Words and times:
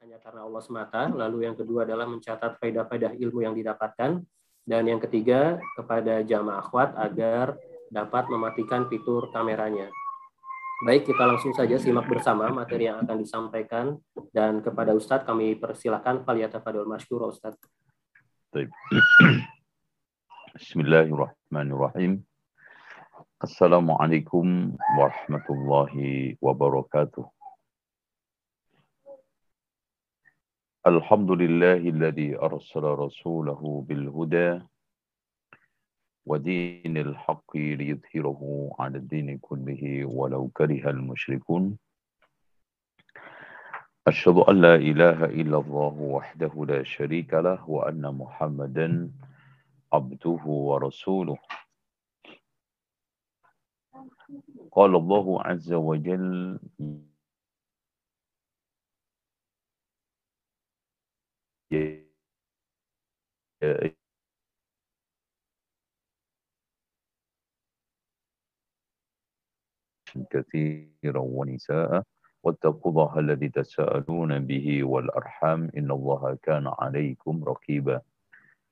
hanya 0.00 0.16
karena 0.16 0.48
Allah 0.48 0.62
semata. 0.64 1.12
Lalu 1.12 1.44
yang 1.44 1.56
kedua 1.56 1.84
adalah 1.84 2.08
mencatat 2.08 2.56
faedah-faedah 2.56 3.20
ilmu 3.20 3.44
yang 3.44 3.52
didapatkan. 3.52 4.24
Dan 4.64 4.82
yang 4.88 5.00
ketiga 5.00 5.60
kepada 5.76 6.24
jamaah 6.24 6.64
akhwat 6.64 6.96
agar 6.96 7.56
dapat 7.92 8.24
mematikan 8.32 8.88
fitur 8.88 9.28
kameranya. 9.28 9.92
Baik, 10.88 11.12
kita 11.12 11.28
langsung 11.28 11.52
saja 11.52 11.76
simak 11.76 12.08
bersama 12.08 12.48
materi 12.48 12.88
yang 12.88 13.04
akan 13.04 13.16
disampaikan. 13.20 14.00
Dan 14.32 14.64
kepada 14.64 14.96
Ustadz 14.96 15.28
kami 15.28 15.60
persilahkan 15.60 16.24
Faliyatafadul 16.24 16.88
Masykur 16.88 17.28
Ustadz. 17.28 17.60
Bismillahirrahmanirrahim. 20.56 22.24
Assalamualaikum 23.36 24.76
warahmatullahi 24.96 26.40
wabarakatuh. 26.40 27.39
الحمد 30.86 31.30
لله 31.30 31.76
الذي 31.76 32.36
أرسل 32.36 32.80
رسوله 32.84 33.84
بالهدى 33.88 34.60
ودين 36.26 36.96
الحق 36.96 37.56
ليظهره 37.56 38.70
على 38.78 38.98
الدين 38.98 39.38
كله 39.38 40.04
ولو 40.04 40.48
كره 40.48 40.90
المشركون. 40.90 41.78
أشهد 44.06 44.36
أن 44.36 44.60
لا 44.60 44.74
إله 44.74 45.24
إلا 45.24 45.58
الله 45.58 45.94
وحده 46.00 46.52
لا 46.68 46.82
شريك 46.82 47.34
له 47.34 47.70
وأن 47.70 48.14
محمدا 48.14 49.10
عبده 49.92 50.40
ورسوله. 50.46 51.38
قال 54.72 54.96
الله 54.96 55.42
عز 55.42 55.72
وجل 55.72 56.58
كثيرا 70.30 71.18
ونساء 71.18 72.02
واتقوا 72.42 72.90
الله 72.92 73.18
الذي 73.18 73.48
تساءلون 73.48 74.38
به 74.38 74.84
والأرحام 74.84 75.70
إن 75.76 75.90
الله 75.90 76.38
كان 76.42 76.66
عليكم 76.66 77.44
رقيبا. 77.44 78.00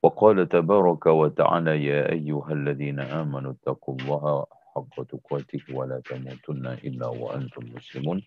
وقال 0.03 0.49
تبارك 0.49 1.07
وتعالى 1.07 1.85
يا 1.85 2.13
أيها 2.13 2.53
الذين 2.53 3.01
آمنوا 3.01 3.53
اتقوا 3.53 3.95
الله 3.95 4.47
حق 4.75 5.03
تقاته 5.03 5.63
ولا 5.75 6.01
تموتن 6.01 6.67
إلا 6.67 7.07
وأنتم 7.07 7.63
مسلمون. 7.75 8.23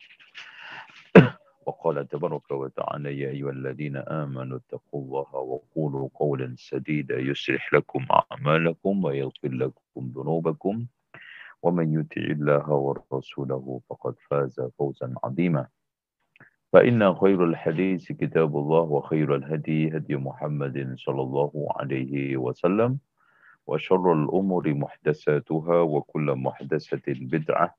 وقال 1.65 2.07
تبارك 2.07 2.51
وتعالى 2.51 3.19
يا 3.19 3.29
أيها 3.29 3.49
الذين 3.49 3.97
آمنوا 3.97 4.57
اتقوا 4.57 5.01
الله 5.01 5.35
وقولوا 5.35 6.09
قولا 6.15 6.55
سديدا 6.57 7.19
يصلح 7.19 7.73
لكم 7.73 8.05
أعمالكم 8.11 9.05
ويغفر 9.05 9.49
لكم 9.49 10.11
ذنوبكم. 10.15 10.85
ومن 11.63 11.93
يطع 11.99 12.21
الله 12.21 12.69
ورسوله 12.69 13.81
فقد 13.89 14.15
فاز 14.29 14.61
فوزا 14.77 15.13
عظيما. 15.23 15.67
فإن 16.73 17.15
خير 17.15 17.45
الحديث 17.45 18.11
كتاب 18.11 18.57
الله 18.57 18.81
وخير 18.81 19.35
الهدي 19.35 19.97
هدي 19.97 20.15
محمد 20.15 20.93
صلى 20.97 21.21
الله 21.21 21.67
عليه 21.75 22.37
وسلم. 22.37 22.99
وشر 23.67 24.13
الأمور 24.13 24.73
محدثاتها 24.73 25.81
وكل 25.81 26.35
محدثة 26.35 27.01
بدعة 27.07 27.75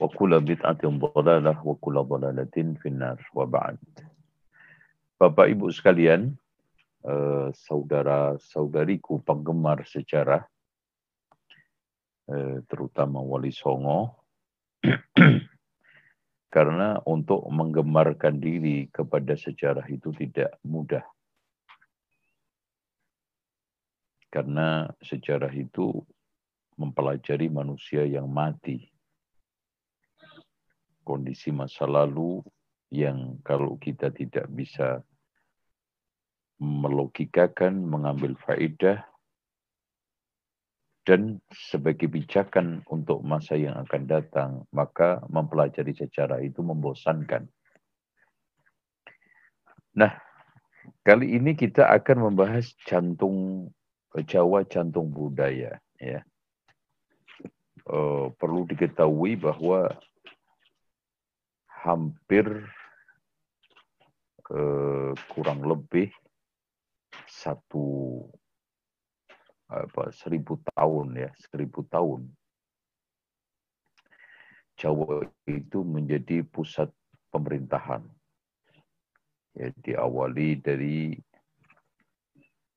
wa 0.00 0.08
kula 0.08 0.40
bid'atin 0.40 0.96
dhalalah 0.96 1.60
wa 1.60 1.76
kula 1.76 2.00
dhalalatin 2.08 2.80
finnar 2.80 3.20
wa 3.36 3.44
ba'd. 3.44 3.76
Bapak 5.20 5.52
Ibu 5.52 5.68
sekalian, 5.68 6.32
uh, 7.04 7.52
saudara-saudariku 7.52 9.20
penggemar 9.20 9.84
sejarah, 9.84 10.40
uh, 12.32 12.56
terutama 12.64 13.20
Wali 13.20 13.52
Songo, 13.52 14.24
karena 16.54 16.96
untuk 17.04 17.44
menggemarkan 17.52 18.40
diri 18.40 18.88
kepada 18.88 19.36
sejarah 19.36 19.84
itu 19.92 20.16
tidak 20.16 20.56
mudah. 20.64 21.04
Karena 24.32 24.88
sejarah 25.04 25.52
itu 25.52 25.92
mempelajari 26.80 27.52
manusia 27.52 28.08
yang 28.08 28.32
mati 28.32 28.88
kondisi 31.02 31.50
masa 31.50 31.88
lalu 31.88 32.42
yang 32.90 33.38
kalau 33.46 33.78
kita 33.78 34.10
tidak 34.10 34.50
bisa 34.50 35.00
melogikakan, 36.60 37.80
mengambil 37.80 38.36
faedah, 38.44 39.00
dan 41.08 41.40
sebagai 41.50 42.06
pijakan 42.06 42.84
untuk 42.92 43.24
masa 43.24 43.56
yang 43.56 43.74
akan 43.80 44.02
datang, 44.04 44.50
maka 44.70 45.24
mempelajari 45.32 45.96
sejarah 45.96 46.44
itu 46.44 46.60
membosankan. 46.60 47.48
Nah, 49.96 50.12
kali 51.02 51.40
ini 51.40 51.56
kita 51.56 51.88
akan 51.88 52.30
membahas 52.30 52.76
jantung 52.84 53.68
Jawa, 54.10 54.66
jantung 54.66 55.08
budaya. 55.14 55.78
Ya, 55.96 56.26
uh, 57.86 58.30
perlu 58.34 58.66
diketahui 58.66 59.38
bahwa 59.38 59.90
hampir 61.80 62.44
eh, 64.52 65.12
kurang 65.32 65.64
lebih 65.64 66.12
satu 67.24 68.20
apa 69.70 70.10
seribu 70.10 70.58
tahun 70.74 71.08
ya 71.14 71.30
seribu 71.38 71.86
tahun. 71.86 72.26
Jawa 74.80 75.28
itu 75.44 75.84
menjadi 75.84 76.42
pusat 76.42 76.88
pemerintahan. 77.30 78.02
Ya 79.54 79.68
diawali 79.82 80.58
dari 80.62 81.14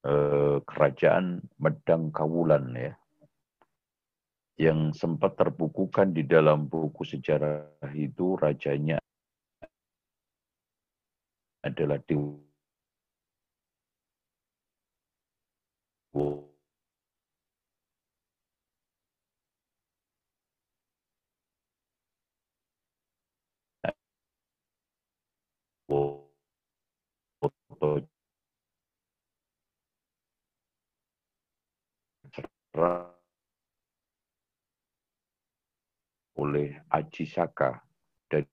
eh, 0.04 0.58
kerajaan 0.64 1.42
Medang 1.58 2.12
Kawulan 2.12 2.72
ya 2.76 2.94
yang 4.58 4.94
sempat 4.94 5.34
terbukukan 5.34 6.14
di 6.14 6.24
dalam 6.30 6.70
buku 6.70 7.02
sejarah 7.02 7.74
itu 7.98 8.38
rajanya 8.38 9.02
adalah 11.64 11.98
Dewa 12.06 12.44
oleh 36.38 36.82
Aji 36.90 37.26
Saka 37.30 37.78
dari 38.30 38.48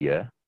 ya 0.00 0.39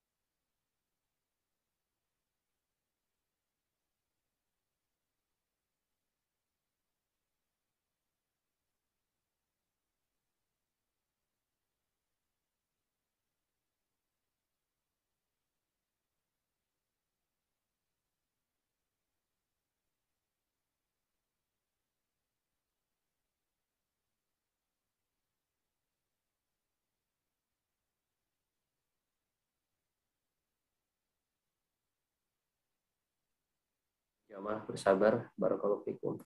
Jamaah 34.33 34.65
bersabar. 34.65 35.29
Barakallahu 35.37 35.85
fikum. 35.85 36.17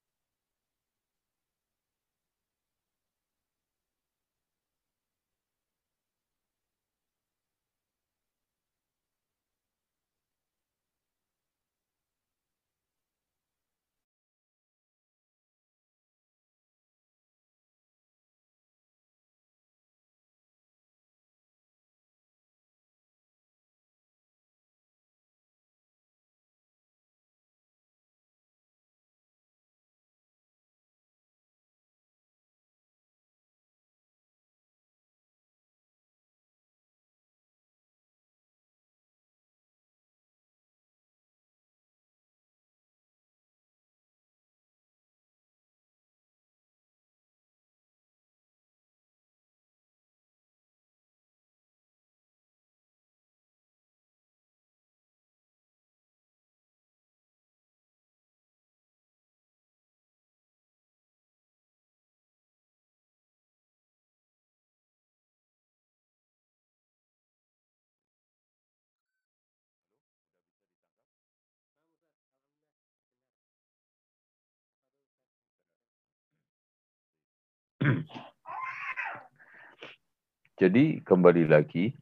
Jadi 80.60 81.00
kembali 81.06 81.46
lagi, 81.46 81.94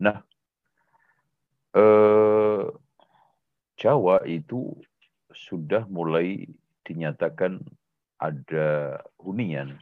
nah 0.00 0.24
eh, 1.76 2.64
Jawa 3.76 4.24
itu 4.24 4.72
sudah 5.36 5.84
mulai 5.92 6.48
dinyatakan 6.88 7.60
ada 8.16 9.00
hunian. 9.20 9.76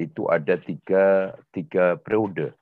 Itu 0.00 0.28
ada 0.32 0.56
tiga, 0.56 1.36
tiga 1.52 2.00
periode. 2.00 2.56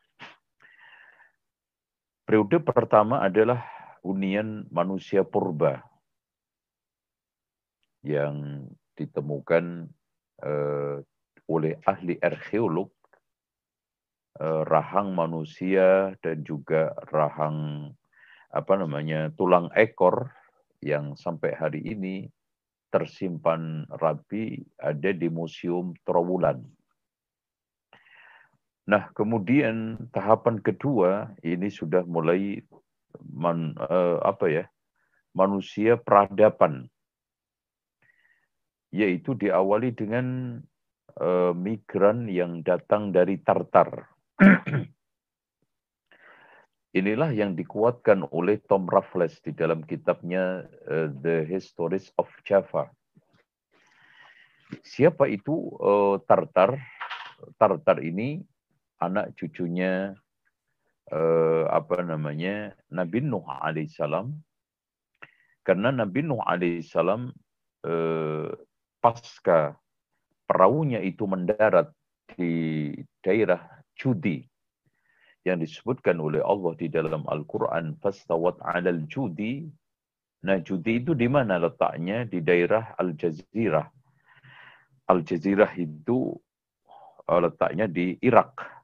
Periode 2.27 2.59
pertama 2.63 3.23
adalah 3.23 3.63
hunian 4.03 4.67
manusia 4.75 5.23
purba 5.23 5.83
yang 8.05 8.69
ditemukan 8.95 9.89
uh, 10.45 11.01
oleh 11.51 11.77
ahli 11.85 12.17
arkeolog 12.21 12.91
uh, 14.41 14.63
rahang 14.65 15.13
manusia 15.13 16.17
dan 16.25 16.45
juga 16.45 16.95
rahang 17.13 17.91
apa 18.55 18.73
namanya 18.79 19.35
tulang 19.35 19.69
ekor 19.75 20.31
yang 20.81 21.17
sampai 21.19 21.53
hari 21.57 21.81
ini 21.83 22.29
tersimpan 22.89 23.91
rapi 23.91 24.63
ada 24.79 25.11
di 25.11 25.27
Museum 25.27 25.97
Trowulan 26.07 26.63
Nah, 28.85 29.09
kemudian 29.17 29.97
tahapan 30.13 30.61
kedua 30.61 31.33
ini 31.41 31.73
sudah 31.73 32.05
mulai 32.05 32.61
man, 33.33 33.73
uh, 33.81 34.21
apa 34.21 34.47
ya? 34.53 34.65
manusia 35.35 35.99
peradaban 35.99 36.87
yaitu 38.95 39.35
diawali 39.35 39.91
dengan 39.91 40.63
uh, 41.21 41.53
migran 41.55 42.27
yang 42.31 42.63
datang 42.63 43.13
dari 43.15 43.39
Tartar. 43.43 44.07
Inilah 46.99 47.35
yang 47.35 47.59
dikuatkan 47.59 48.23
oleh 48.31 48.63
Tom 48.71 48.87
Raffles 48.87 49.43
di 49.43 49.51
dalam 49.51 49.83
kitabnya 49.83 50.63
uh, 50.87 51.11
The 51.11 51.43
Histories 51.47 52.11
of 52.19 52.31
Java. 52.47 52.91
Siapa 54.83 55.27
itu 55.27 55.75
uh, 55.83 56.23
Tartar? 56.23 56.79
Tartar 57.59 57.99
ini 58.01 58.41
anak 59.03 59.37
cucunya 59.37 60.15
uh, 61.13 61.65
apa 61.69 62.01
namanya 62.01 62.73
Nabi 62.89 63.21
Nuh 63.21 63.45
alaihissalam 63.45 64.33
karena 65.67 65.93
Nabi 65.93 66.25
Nuh 66.25 66.41
alaihissalam 66.41 67.29
uh, 67.85 68.49
pasca 69.03 69.77
perahunya 70.45 71.01
itu 71.05 71.25
mendarat 71.25 71.91
di 72.35 72.93
daerah 73.21 73.61
Judi 73.97 74.45
yang 75.45 75.61
disebutkan 75.61 76.17
oleh 76.21 76.41
Allah 76.41 76.73
di 76.77 76.89
dalam 76.89 77.25
Al-Quran 77.29 78.01
fastawat 78.01 78.59
alal 78.65 79.05
judi 79.05 79.69
nah 80.45 80.57
judi 80.61 81.05
itu 81.05 81.13
di 81.13 81.29
mana 81.29 81.61
letaknya 81.61 82.25
di 82.25 82.41
daerah 82.41 82.97
Al-Jazirah 82.97 83.85
Al-Jazirah 85.05 85.73
itu 85.77 86.33
uh, 87.29 87.41
letaknya 87.45 87.85
di 87.85 88.17
Irak 88.25 88.75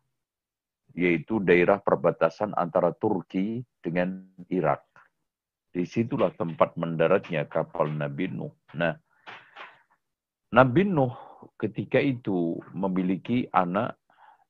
yaitu 0.93 1.39
daerah 1.41 1.79
perbatasan 1.79 2.53
antara 2.59 2.91
Turki 2.91 3.63
dengan 3.79 4.27
Irak. 4.51 4.85
Di 5.71 5.87
situlah 5.87 6.35
tempat 6.35 6.75
mendaratnya 6.75 7.47
kapal 7.47 7.95
Nabi 7.95 8.27
Nuh. 8.27 8.51
Nah, 8.75 8.99
Nabi 10.51 10.83
Nuh 10.83 11.15
ketika 11.63 12.03
itu 12.03 12.59
memiliki 12.75 13.47
anak 13.55 13.95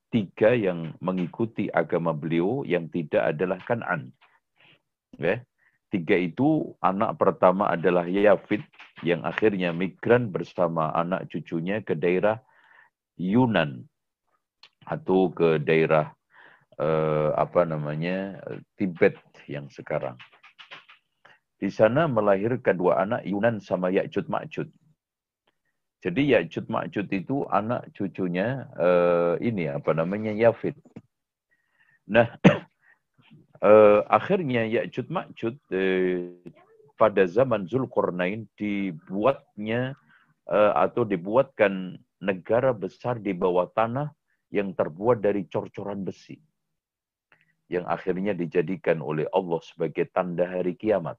tiga 0.09 0.57
yang 0.57 0.97
mengikuti 0.99 1.69
agama 1.69 2.17
beliau 2.17 2.65
yang 2.65 2.89
tidak 2.89 3.37
adalah 3.37 3.61
Kanan. 3.69 4.09
Ya. 5.21 5.45
Tiga 5.91 6.17
itu 6.17 6.73
anak 6.81 7.19
pertama 7.19 7.69
adalah 7.69 8.07
Yafid 8.07 8.63
yang 9.03 9.27
akhirnya 9.27 9.75
migran 9.75 10.31
bersama 10.31 10.95
anak 10.95 11.27
cucunya 11.29 11.83
ke 11.83 11.99
daerah 11.99 12.39
Yunan 13.19 13.85
atau 14.87 15.29
ke 15.35 15.59
daerah 15.61 16.15
uh, 16.79 17.35
apa 17.35 17.67
namanya 17.67 18.41
Tibet 18.79 19.19
yang 19.51 19.67
sekarang. 19.69 20.15
Di 21.61 21.69
sana 21.69 22.09
melahirkan 22.09 22.79
dua 22.79 23.05
anak 23.05 23.27
Yunan 23.29 23.61
sama 23.61 23.93
Ya'jud 23.93 24.31
Ma'jud. 24.33 24.71
Jadi 26.01 26.33
Ya'jud 26.33 26.73
Ma'jud 26.73 27.13
itu 27.13 27.45
anak 27.53 27.93
cucunya 27.93 28.65
uh, 28.81 29.37
ini 29.37 29.69
apa 29.69 29.93
namanya 29.93 30.33
Yafid. 30.33 30.73
Nah, 32.09 32.33
uh, 33.61 34.01
akhirnya 34.19 34.65
Ya'jud 34.65 35.13
Ma'jud 35.13 35.61
uh, 35.77 36.33
pada 36.97 37.29
zaman 37.29 37.69
Zulkarnain 37.69 38.49
dibuatnya 38.57 39.93
uh, 40.49 40.73
atau 40.73 41.05
dibuatkan 41.05 42.01
negara 42.21 42.73
besar 42.73 43.21
di 43.21 43.37
bawah 43.37 43.69
tanah 43.73 44.09
yang 44.49 44.73
terbuat 44.73 45.21
dari 45.21 45.45
cor-coran 45.53 46.01
besi 46.01 46.41
yang 47.71 47.87
akhirnya 47.87 48.35
dijadikan 48.35 48.99
oleh 48.99 49.31
Allah 49.31 49.63
sebagai 49.63 50.11
tanda 50.11 50.43
hari 50.43 50.75
kiamat. 50.75 51.15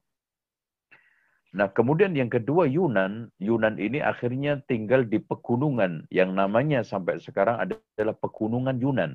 Nah, 1.52 1.68
kemudian 1.68 2.16
yang 2.16 2.32
kedua 2.32 2.64
Yunan, 2.64 3.28
Yunan 3.36 3.76
ini 3.76 4.00
akhirnya 4.00 4.64
tinggal 4.72 5.04
di 5.04 5.20
pegunungan 5.20 6.08
yang 6.08 6.32
namanya 6.32 6.80
sampai 6.82 7.20
sekarang 7.20 7.60
adalah 7.60 8.16
pegunungan 8.16 8.80
Yunan. 8.80 9.12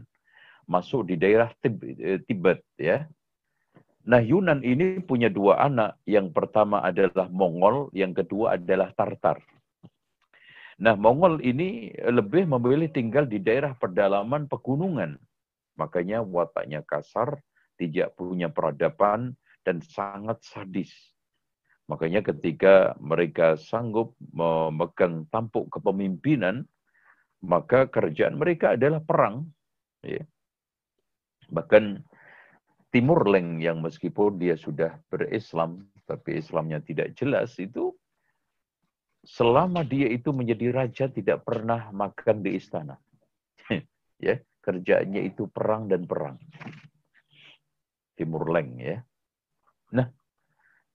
Masuk 0.68 1.08
di 1.08 1.16
daerah 1.16 1.48
eh, 1.64 2.20
Tibet 2.28 2.60
ya. 2.76 3.08
Nah, 4.04 4.20
Yunan 4.20 4.60
ini 4.60 5.00
punya 5.00 5.32
dua 5.32 5.64
anak. 5.64 5.96
Yang 6.04 6.36
pertama 6.36 6.84
adalah 6.84 7.26
Mongol, 7.32 7.88
yang 7.96 8.12
kedua 8.12 8.60
adalah 8.60 8.92
Tartar. 8.92 9.40
Nah, 10.76 10.92
Mongol 10.92 11.40
ini 11.40 11.88
lebih 12.04 12.44
memilih 12.44 12.92
tinggal 12.92 13.24
di 13.24 13.40
daerah 13.40 13.72
pedalaman 13.72 14.44
pegunungan 14.44 15.16
Makanya 15.76 16.24
wataknya 16.24 16.80
kasar, 16.82 17.36
tidak 17.76 18.16
punya 18.16 18.48
peradaban, 18.48 19.36
dan 19.62 19.84
sangat 19.84 20.40
sadis. 20.40 20.90
Makanya 21.86 22.18
ketika 22.22 22.98
mereka 22.98 23.54
sanggup 23.54 24.18
memegang 24.34 25.30
tampuk 25.30 25.70
kepemimpinan, 25.70 26.66
maka 27.46 27.86
kerjaan 27.86 28.34
mereka 28.34 28.74
adalah 28.74 28.98
perang. 28.98 29.46
Ya. 30.02 30.26
Bahkan 31.46 32.02
Timur 32.90 33.28
Leng 33.30 33.62
yang 33.62 33.78
meskipun 33.84 34.40
dia 34.40 34.58
sudah 34.58 34.98
berislam, 35.06 35.86
tapi 36.10 36.42
Islamnya 36.42 36.82
tidak 36.82 37.14
jelas, 37.14 37.54
itu 37.60 37.94
selama 39.26 39.86
dia 39.86 40.10
itu 40.10 40.30
menjadi 40.30 40.74
raja 40.74 41.04
tidak 41.06 41.46
pernah 41.46 41.90
makan 41.94 42.42
di 42.42 42.58
istana. 42.58 42.98
ya, 44.26 44.38
kerjanya 44.58 45.22
itu 45.22 45.46
perang 45.46 45.86
dan 45.86 46.02
perang. 46.02 46.34
Timur 48.16 48.48
Leng 48.48 48.80
ya. 48.80 48.98
Nah, 49.92 50.08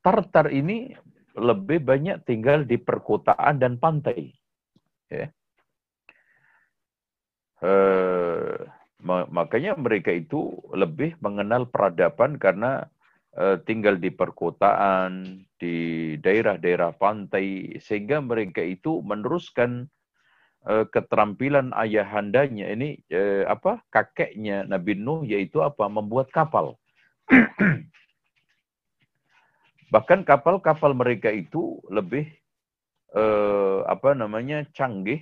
Tartar 0.01 0.49
ini 0.49 0.91
lebih 1.37 1.85
banyak 1.85 2.25
tinggal 2.25 2.65
di 2.65 2.75
perkotaan 2.75 3.61
dan 3.61 3.77
pantai. 3.77 4.33
Ya. 5.07 5.29
Eh, 7.61 8.57
makanya 9.05 9.77
mereka 9.77 10.09
itu 10.09 10.57
lebih 10.73 11.15
mengenal 11.21 11.69
peradaban 11.69 12.41
karena 12.41 12.89
eh, 13.37 13.61
tinggal 13.63 14.01
di 14.01 14.09
perkotaan, 14.09 15.45
di 15.61 15.75
daerah-daerah 16.17 16.97
pantai, 16.97 17.77
sehingga 17.77 18.17
mereka 18.17 18.65
itu 18.65 19.05
meneruskan 19.05 19.85
uh, 20.65 20.85
keterampilan 20.89 21.73
ayahandanya 21.73 22.69
ini 22.73 23.01
uh, 23.13 23.45
apa 23.49 23.81
kakeknya 23.89 24.65
Nabi 24.69 24.97
Nuh 24.97 25.25
yaitu 25.25 25.61
apa 25.61 25.89
membuat 25.89 26.29
kapal. 26.33 26.77
Bahkan 29.91 30.23
kapal-kapal 30.23 30.95
mereka 30.95 31.27
itu 31.27 31.83
lebih 31.91 32.31
uh, 33.11 33.83
apa 33.85 34.15
namanya 34.15 34.63
canggih 34.71 35.19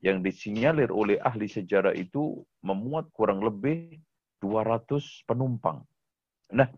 yang 0.00 0.24
disinyalir 0.24 0.88
oleh 0.88 1.20
ahli 1.20 1.44
sejarah 1.44 1.92
itu 1.92 2.40
memuat 2.64 3.12
kurang 3.12 3.44
lebih 3.44 4.00
200 4.40 5.28
penumpang. 5.28 5.84
Nah, 6.56 6.68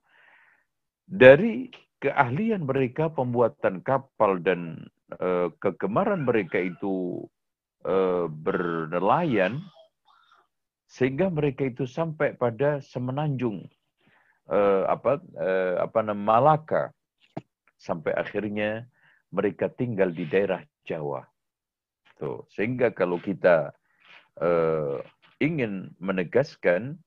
dari 1.06 1.70
keahlian 2.02 2.66
mereka 2.66 3.10
pembuatan 3.14 3.78
kapal 3.86 4.42
dan 4.42 4.82
uh, 5.22 5.54
kegemaran 5.62 6.26
mereka 6.26 6.58
itu 6.58 7.22
Eh, 7.86 8.26
bernelayan 8.26 9.62
sehingga 10.90 11.30
mereka 11.30 11.62
itu 11.62 11.86
sampai 11.86 12.34
pada 12.34 12.82
semenanjung 12.82 13.70
uh, 14.48 14.84
apa 14.88 15.20
uh, 15.36 15.74
apa 15.84 15.98
nama 16.02 16.16
Malaka 16.16 16.90
sampai 17.78 18.12
akhirnya 18.16 18.88
mereka 19.30 19.68
tinggal 19.68 20.10
di 20.10 20.24
daerah 20.24 20.64
Jawa. 20.88 21.22
Tuh, 22.18 22.42
sehingga 22.50 22.90
kalau 22.90 23.22
kita 23.22 23.70
uh, 24.42 24.98
ingin 25.38 25.94
menegaskan 26.02 26.98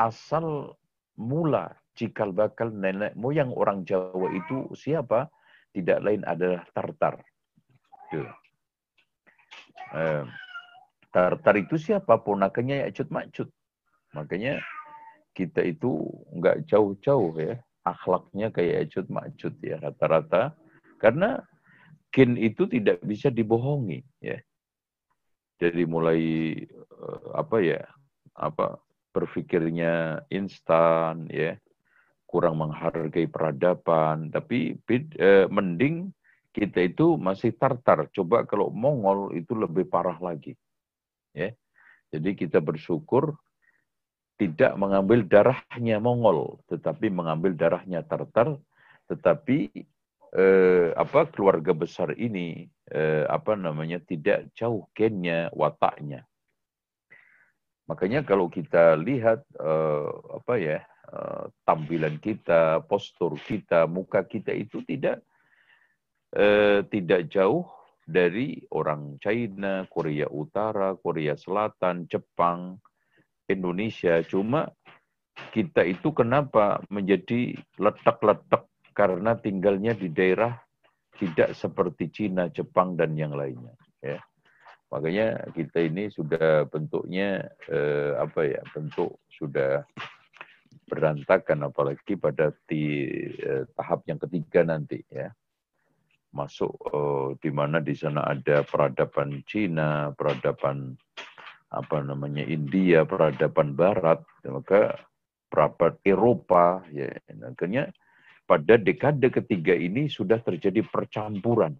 asal 0.00 0.78
mula 1.20 1.76
cikal 1.94 2.34
bakal 2.34 2.72
nenek 2.72 3.12
moyang 3.14 3.52
orang 3.52 3.84
Jawa 3.84 4.32
itu 4.32 4.70
siapa? 4.74 5.28
Tidak 5.74 5.98
lain 6.06 6.22
adalah 6.22 6.62
Tartar. 6.70 7.18
Tuh. 8.14 8.30
Uh, 9.90 10.24
Tartar 11.10 11.54
itu 11.58 11.74
siapa? 11.74 12.22
Ponakannya 12.22 12.86
Yacut 12.86 13.10
Macut. 13.10 13.50
Makanya 14.14 14.62
kita 15.34 15.60
itu 15.66 16.00
nggak 16.32 16.70
jauh-jauh 16.70 17.34
ya. 17.36 17.58
Akhlaknya 17.84 18.48
kayak 18.48 18.88
Yacut 18.88 19.06
Macut 19.12 19.54
ya 19.60 19.76
rata-rata. 19.82 20.56
Karena 20.96 21.42
kin 22.08 22.38
itu 22.38 22.64
tidak 22.70 23.02
bisa 23.04 23.28
dibohongi 23.28 24.00
ya. 24.22 24.38
Jadi 25.60 25.82
mulai 25.84 26.22
eh, 26.64 27.26
apa 27.34 27.56
ya? 27.60 27.82
Apa 28.34 28.78
berpikirnya 29.14 30.26
instan 30.26 31.30
ya 31.30 31.54
kurang 32.26 32.58
menghargai 32.58 33.30
peradaban 33.30 34.26
tapi 34.34 34.74
eh, 34.90 35.46
mending 35.46 36.10
kita 36.50 36.82
itu 36.82 37.14
masih 37.14 37.54
tartar 37.54 38.10
coba 38.10 38.42
kalau 38.42 38.74
Mongol 38.74 39.38
itu 39.38 39.54
lebih 39.54 39.86
parah 39.86 40.18
lagi 40.18 40.58
ya 41.30 41.54
jadi 42.10 42.34
kita 42.34 42.58
bersyukur 42.58 43.38
tidak 44.34 44.74
mengambil 44.74 45.22
darahnya 45.24 46.02
Mongol 46.02 46.58
tetapi 46.66 47.10
mengambil 47.10 47.54
darahnya 47.54 48.02
tartar 48.02 48.58
tetapi 49.06 49.70
eh, 50.34 50.88
apa 50.96 51.30
keluarga 51.30 51.70
besar 51.70 52.16
ini 52.18 52.66
eh, 52.90 53.24
apa 53.30 53.54
namanya 53.54 54.00
tidak 54.00 54.50
jauh 54.56 54.88
gennya 54.96 55.52
wataknya. 55.52 56.24
Makanya 57.84 58.24
kalau 58.24 58.48
kita 58.48 58.96
lihat 58.96 59.44
eh, 59.60 60.08
apa 60.34 60.54
ya 60.56 60.80
Eh, 61.14 61.46
tampilan 61.62 62.16
kita, 62.18 62.82
postur 62.88 63.38
kita, 63.38 63.86
muka 63.86 64.24
kita 64.26 64.50
itu 64.50 64.80
tidak 64.82 65.22
uh, 66.34 66.80
tidak 66.90 67.30
jauh 67.30 67.68
dari 68.02 68.64
orang 68.74 69.20
China, 69.22 69.86
Korea 69.86 70.26
Utara, 70.26 70.96
Korea 70.98 71.38
Selatan, 71.38 72.10
Jepang, 72.10 72.82
Indonesia. 73.48 74.20
Cuma 74.24 74.70
kita 75.50 75.82
itu 75.82 76.14
kenapa 76.14 76.80
menjadi 76.88 77.58
letak-letak 77.78 78.66
karena 78.94 79.34
tinggalnya 79.34 79.92
di 79.98 80.08
daerah 80.08 80.54
tidak 81.18 81.54
seperti 81.54 82.10
Cina, 82.10 82.50
Jepang 82.50 82.94
dan 82.98 83.14
yang 83.14 83.34
lainnya. 83.34 83.74
Ya. 84.02 84.22
Makanya 84.90 85.50
kita 85.50 85.82
ini 85.82 86.06
sudah 86.06 86.70
bentuknya 86.70 87.50
eh, 87.66 88.14
apa 88.14 88.46
ya 88.46 88.62
bentuk 88.70 89.18
sudah 89.26 89.82
berantakan 90.86 91.66
apalagi 91.66 92.14
pada 92.14 92.54
di 92.70 93.10
eh, 93.34 93.66
tahap 93.74 94.06
yang 94.06 94.20
ketiga 94.22 94.62
nanti 94.62 95.02
ya 95.10 95.34
masuk 96.34 96.74
eh, 96.94 97.28
di 97.42 97.50
mana 97.50 97.82
di 97.82 97.94
sana 97.94 98.26
ada 98.26 98.62
peradaban 98.62 99.42
Cina, 99.46 100.14
peradaban 100.14 100.94
apa 101.72 102.04
namanya 102.04 102.44
India, 102.44 103.06
peradaban 103.06 103.76
Barat, 103.78 104.20
maka 104.44 104.98
peradaban 105.48 105.94
Eropa 106.02 106.82
ya 106.90 107.08
akhirnya 107.46 107.94
pada 108.44 108.74
dekade 108.76 109.30
ketiga 109.30 109.72
ini 109.72 110.10
sudah 110.10 110.42
terjadi 110.42 110.82
percampuran 110.90 111.78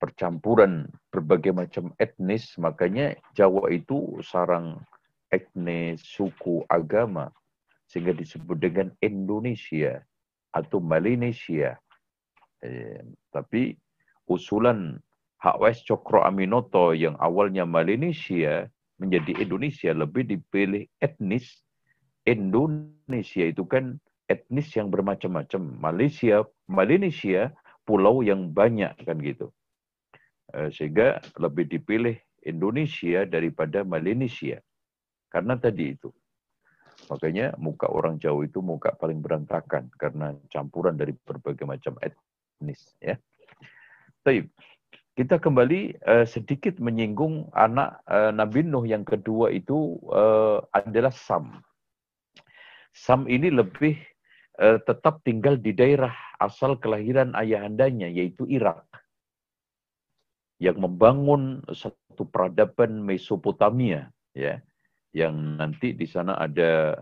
percampuran 0.00 0.88
berbagai 1.12 1.52
macam 1.52 1.92
etnis 2.00 2.56
makanya 2.56 3.18
Jawa 3.36 3.68
itu 3.68 4.16
sarang 4.24 4.80
etnis, 5.28 6.00
suku, 6.02 6.64
agama 6.66 7.28
sehingga 7.86 8.16
disebut 8.16 8.56
dengan 8.56 8.88
Indonesia 9.04 10.00
atau 10.50 10.80
Melanesia. 10.80 11.78
Eh, 12.64 13.02
tapi 13.28 13.76
usulan 14.26 14.98
H.W.S. 15.40 15.88
Cokro 15.88 16.20
Aminoto 16.22 16.92
yang 16.92 17.16
awalnya 17.16 17.64
Melanesia 17.64 18.68
menjadi 19.00 19.40
Indonesia 19.40 19.90
lebih 19.96 20.28
dipilih 20.28 20.84
etnis 21.00 21.64
Indonesia 22.28 23.48
itu 23.48 23.64
kan 23.64 23.96
etnis 24.28 24.68
yang 24.76 24.92
bermacam-macam. 24.92 25.80
Malaysia, 25.80 26.44
Melanesia 26.68 27.56
pulau 27.88 28.20
yang 28.20 28.52
banyak 28.52 28.92
kan 29.02 29.16
gitu. 29.24 29.48
Eh, 30.52 30.68
sehingga 30.68 31.24
lebih 31.40 31.66
dipilih 31.72 32.20
Indonesia 32.44 33.24
daripada 33.24 33.80
Melanesia. 33.82 34.60
Karena 35.32 35.56
tadi 35.56 35.96
itu 35.96 36.12
Makanya 37.08 37.56
muka 37.56 37.88
orang 37.88 38.20
Jawa 38.20 38.44
itu 38.44 38.60
muka 38.60 38.92
paling 38.92 39.24
berantakan 39.24 39.88
karena 39.96 40.36
campuran 40.52 40.98
dari 40.98 41.16
berbagai 41.16 41.64
macam 41.64 41.96
etnis. 42.04 42.92
Ya. 43.00 43.16
Tapi 44.20 44.44
kita 45.20 45.36
kembali 45.36 46.00
uh, 46.08 46.24
sedikit 46.24 46.80
menyinggung 46.80 47.52
anak 47.52 48.00
uh, 48.08 48.32
Nabi 48.32 48.64
Nuh 48.64 48.88
yang 48.88 49.04
kedua 49.04 49.52
itu 49.52 50.00
uh, 50.08 50.64
adalah 50.72 51.12
Sam. 51.12 51.60
Sam 52.96 53.28
ini 53.28 53.52
lebih 53.52 54.00
uh, 54.56 54.80
tetap 54.80 55.20
tinggal 55.20 55.60
di 55.60 55.76
daerah 55.76 56.16
asal 56.40 56.80
kelahiran 56.80 57.36
ayahandanya 57.36 58.08
yaitu 58.08 58.48
Irak 58.48 58.88
yang 60.56 60.80
membangun 60.80 61.68
satu 61.68 62.24
peradaban 62.24 63.04
Mesopotamia 63.04 64.08
ya 64.32 64.56
yang 65.12 65.60
nanti 65.60 65.92
di 65.92 66.08
sana 66.08 66.40
ada 66.40 66.96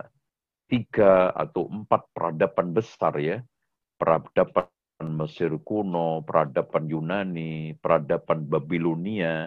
tiga 0.66 1.30
atau 1.38 1.70
empat 1.70 2.02
peradaban 2.10 2.75
besar 2.75 3.14
ya. 3.22 3.38
Peradaban 3.94 4.66
Mesir 5.02 5.54
kuno, 5.62 6.26
peradaban 6.26 6.90
Yunani, 6.90 7.78
peradaban 7.78 8.50
Babilonia. 8.50 9.46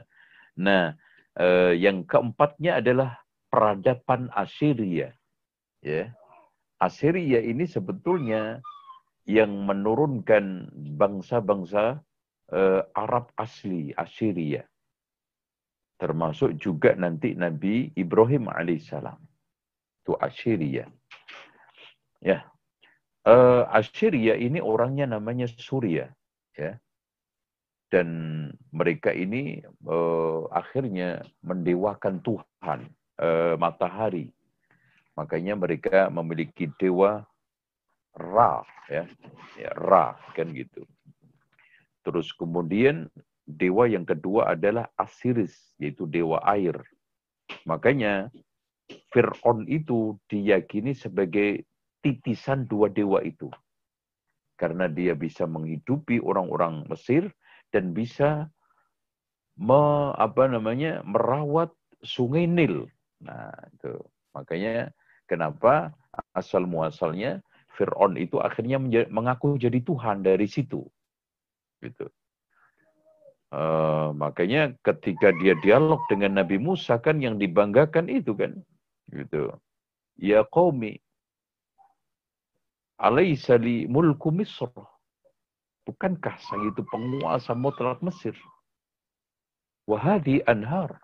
Nah, 0.60 0.96
eh, 1.36 1.76
yang 1.76 2.08
keempatnya 2.08 2.80
adalah 2.80 3.20
peradaban 3.52 4.32
Assyria. 4.32 5.12
Ya. 5.84 6.16
Assyria 6.80 7.44
ini 7.44 7.68
sebetulnya 7.68 8.64
yang 9.28 9.52
menurunkan 9.68 10.72
bangsa-bangsa 10.96 12.00
eh, 12.52 12.82
Arab 12.96 13.30
asli, 13.36 13.92
Assyria 13.94 14.64
termasuk 16.02 16.58
juga 16.58 16.98
nanti 16.98 17.38
Nabi 17.38 17.94
Ibrahim 17.94 18.50
alaihissalam. 18.50 19.22
Itu 20.02 20.18
Assyria. 20.18 20.90
Ya. 22.18 22.50
Uh, 23.22 23.70
Assyria 23.70 24.34
ini 24.34 24.58
orangnya 24.58 25.06
namanya 25.06 25.46
Surya, 25.46 26.10
ya. 26.58 26.74
Dan 27.92 28.08
mereka 28.74 29.14
ini 29.14 29.62
uh, 29.86 30.50
akhirnya 30.50 31.22
mendewakan 31.46 32.18
Tuhan, 32.26 32.90
uh, 33.22 33.54
matahari. 33.62 34.34
Makanya 35.14 35.54
mereka 35.54 36.10
memiliki 36.10 36.72
dewa 36.82 37.22
Ra, 38.18 38.66
ya. 38.90 39.06
ya 39.60 39.72
Ra 39.78 40.18
kan 40.34 40.50
gitu. 40.56 40.88
Terus 42.02 42.34
kemudian 42.34 43.06
dewa 43.46 43.86
yang 43.86 44.08
kedua 44.08 44.58
adalah 44.58 44.90
Asiris, 44.98 45.54
yaitu 45.78 46.10
dewa 46.10 46.42
air. 46.48 46.80
Makanya 47.70 48.34
Fir'aun 49.12 49.68
itu 49.68 50.18
diyakini 50.28 50.96
sebagai 50.96 51.64
titisan 52.02 52.66
dua 52.68 52.90
dewa 52.90 53.22
itu. 53.22 53.50
Karena 54.58 54.86
dia 54.86 55.18
bisa 55.18 55.50
menghidupi 55.50 56.22
orang-orang 56.22 56.86
Mesir 56.86 57.34
dan 57.74 57.98
bisa 57.98 58.46
me, 59.58 60.14
apa 60.18 60.46
namanya 60.46 61.02
merawat 61.02 61.74
sungai 62.06 62.46
Nil. 62.46 62.86
Nah, 63.26 63.54
itu. 63.74 63.98
Makanya 64.38 64.94
kenapa 65.26 65.94
asal 66.38 66.70
muasalnya 66.70 67.42
Fir'aun 67.74 68.20
itu 68.20 68.38
akhirnya 68.38 68.78
mengaku 69.10 69.58
jadi 69.58 69.82
Tuhan 69.82 70.22
dari 70.22 70.46
situ. 70.46 70.86
Gitu. 71.82 72.06
Uh, 73.52 74.16
makanya 74.16 74.72
ketika 74.80 75.36
dia 75.36 75.60
dialog 75.60 76.00
dengan 76.08 76.40
Nabi 76.40 76.56
Musa 76.56 76.96
kan 77.04 77.20
yang 77.20 77.36
dibanggakan 77.36 78.08
itu 78.08 78.32
kan 78.32 78.56
gitu. 79.12 79.52
Ya 80.16 80.48
qaumi 80.48 81.04
alaisa 83.02 83.58
li 83.58 83.90
mulku 83.90 84.30
Misr. 84.30 84.70
Bukankah 85.82 86.38
saya 86.38 86.70
itu 86.70 86.86
penguasa 86.86 87.58
mutlak 87.58 88.06
Mesir? 88.06 88.38
Wahadi 89.90 90.46
anhar 90.46 91.02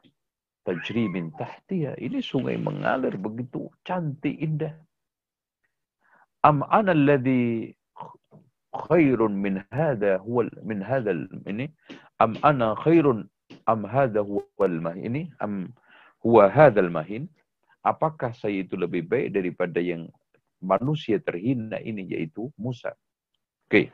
tajri 0.62 1.10
min 1.10 1.34
tahtiya. 1.34 1.98
Ini 1.98 2.22
sungai 2.22 2.62
mengalir 2.62 3.18
begitu 3.18 3.74
cantik 3.82 4.38
indah. 4.38 4.78
Am 6.46 6.62
ana 6.70 6.94
alladhi 6.94 7.74
khairun 8.86 9.34
min 9.34 9.66
hadha 9.74 10.22
huwa 10.22 10.46
min 10.62 10.86
hadha 10.86 11.18
ini 11.50 11.66
am 12.22 12.38
ana 12.46 12.78
khairun 12.78 13.26
am 13.66 13.82
hadha 13.84 14.22
huwal 14.22 14.78
ini 14.94 15.34
am 15.42 15.74
huwa 16.22 16.46
hadzal 16.50 16.90
mahin 16.94 17.26
apakah 17.82 18.34
saya 18.38 18.62
itu 18.62 18.78
lebih 18.78 19.10
baik 19.10 19.34
daripada 19.34 19.82
yang 19.82 20.12
manusia 20.64 21.22
terhina 21.22 21.78
ini 21.82 22.08
yaitu 22.10 22.50
Musa. 22.58 22.94
Oke. 23.68 23.94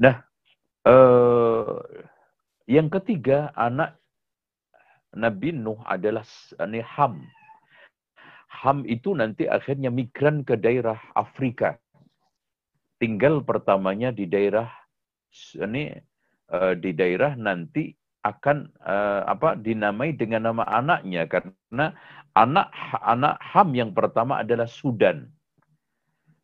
Nah, 0.00 0.24
uh, 0.88 1.78
yang 2.66 2.90
ketiga 2.90 3.54
anak 3.54 3.94
Nabi 5.14 5.54
Nuh 5.54 5.78
adalah 5.86 6.26
ini 6.58 6.82
Ham. 6.82 7.22
Ham 8.64 8.82
itu 8.88 9.14
nanti 9.14 9.46
akhirnya 9.46 9.92
migran 9.92 10.42
ke 10.42 10.58
daerah 10.58 10.98
Afrika. 11.14 11.78
Tinggal 12.98 13.44
pertamanya 13.46 14.10
di 14.10 14.26
daerah 14.26 14.70
ini 15.58 15.92
uh, 16.50 16.74
di 16.74 16.90
daerah 16.94 17.38
nanti 17.38 17.94
akan 18.24 18.72
uh, 18.80 19.28
apa 19.28 19.52
dinamai 19.60 20.16
dengan 20.16 20.48
nama 20.48 20.64
anaknya 20.64 21.28
karena 21.28 21.92
anak 22.32 22.72
anak 23.04 23.36
Ham 23.52 23.76
yang 23.76 23.92
pertama 23.92 24.40
adalah 24.40 24.64
Sudan. 24.64 25.28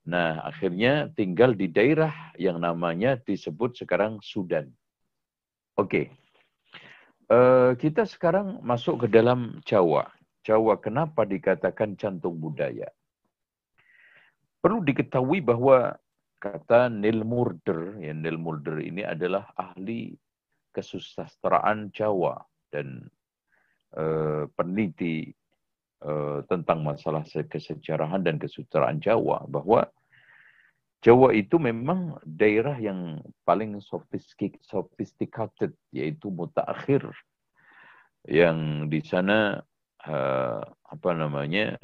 Nah, 0.05 0.45
akhirnya 0.45 1.09
tinggal 1.17 1.57
di 1.57 1.73
daerah 1.73 2.33
yang 2.37 2.61
namanya 2.61 3.17
disebut 3.17 3.81
sekarang 3.81 4.21
Sudan. 4.21 4.69
Oke. 5.81 5.89
Okay. 5.89 6.07
Uh, 7.31 7.79
kita 7.79 8.05
sekarang 8.05 8.59
masuk 8.61 9.07
ke 9.07 9.09
dalam 9.09 9.63
Jawa. 9.65 10.11
Jawa 10.43 10.77
kenapa 10.83 11.23
dikatakan 11.23 11.95
jantung 11.95 12.43
budaya? 12.43 12.91
Perlu 14.61 14.83
diketahui 14.83 15.39
bahwa 15.41 15.95
kata 16.43 16.91
Neil 16.91 17.23
Murder, 17.23 18.03
ya 18.03 18.13
Neil 18.13 18.37
Murder 18.37 18.83
ini 18.83 19.07
adalah 19.07 19.47
ahli 19.55 20.17
kesusastraan 20.71 21.91
Jawa 21.95 22.41
dan 22.71 23.11
uh, 23.97 24.47
peneliti 24.55 25.35
uh, 26.03 26.43
tentang 26.47 26.87
masalah 26.87 27.27
kesejarahan 27.27 28.23
dan 28.23 28.39
kesusastraan 28.39 29.03
Jawa 29.03 29.47
bahwa 29.51 29.87
Jawa 31.01 31.33
itu 31.33 31.57
memang 31.57 32.21
daerah 32.29 32.77
yang 32.77 33.25
paling 33.49 33.81
sophisticated 34.61 35.73
yaitu 35.97 36.29
mutakhir 36.29 37.09
yang 38.29 38.85
di 38.93 39.01
sana 39.01 39.65
uh, 40.05 40.61
apa 40.61 41.11
namanya 41.17 41.81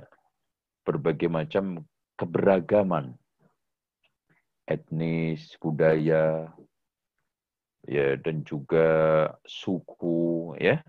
berbagai 0.84 1.32
macam 1.32 1.80
keberagaman 2.20 3.16
etnis, 4.66 5.54
budaya, 5.62 6.50
ya 7.86 8.18
dan 8.20 8.42
juga 8.42 8.86
suku 9.46 10.54
ya. 10.58 10.82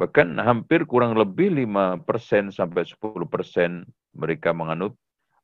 Bahkan 0.00 0.40
hampir 0.40 0.88
kurang 0.88 1.14
lebih 1.14 1.52
5% 1.52 2.50
sampai 2.50 2.82
10% 2.82 3.86
mereka 4.16 4.50
menganut 4.50 4.96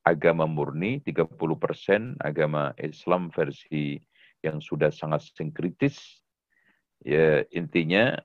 agama 0.03 0.49
murni, 0.49 1.05
30% 1.05 2.17
agama 2.25 2.73
Islam 2.81 3.29
versi 3.29 4.01
yang 4.41 4.59
sudah 4.59 4.89
sangat 4.89 5.29
sinkritis. 5.37 6.25
Ya, 7.05 7.45
intinya 7.55 8.19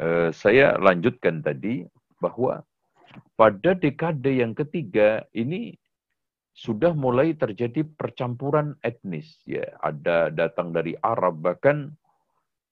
eh, 0.00 0.30
saya 0.34 0.80
lanjutkan 0.80 1.44
tadi 1.44 1.86
bahwa 2.18 2.64
pada 3.36 3.76
dekade 3.76 4.40
yang 4.42 4.56
ketiga 4.56 5.22
ini 5.36 5.76
sudah 6.52 6.92
mulai 6.92 7.32
terjadi 7.32 7.84
percampuran 7.96 8.76
etnis 8.84 9.40
ya 9.48 9.64
ada 9.80 10.28
datang 10.28 10.70
dari 10.70 10.92
Arab 11.00 11.40
bahkan 11.40 11.96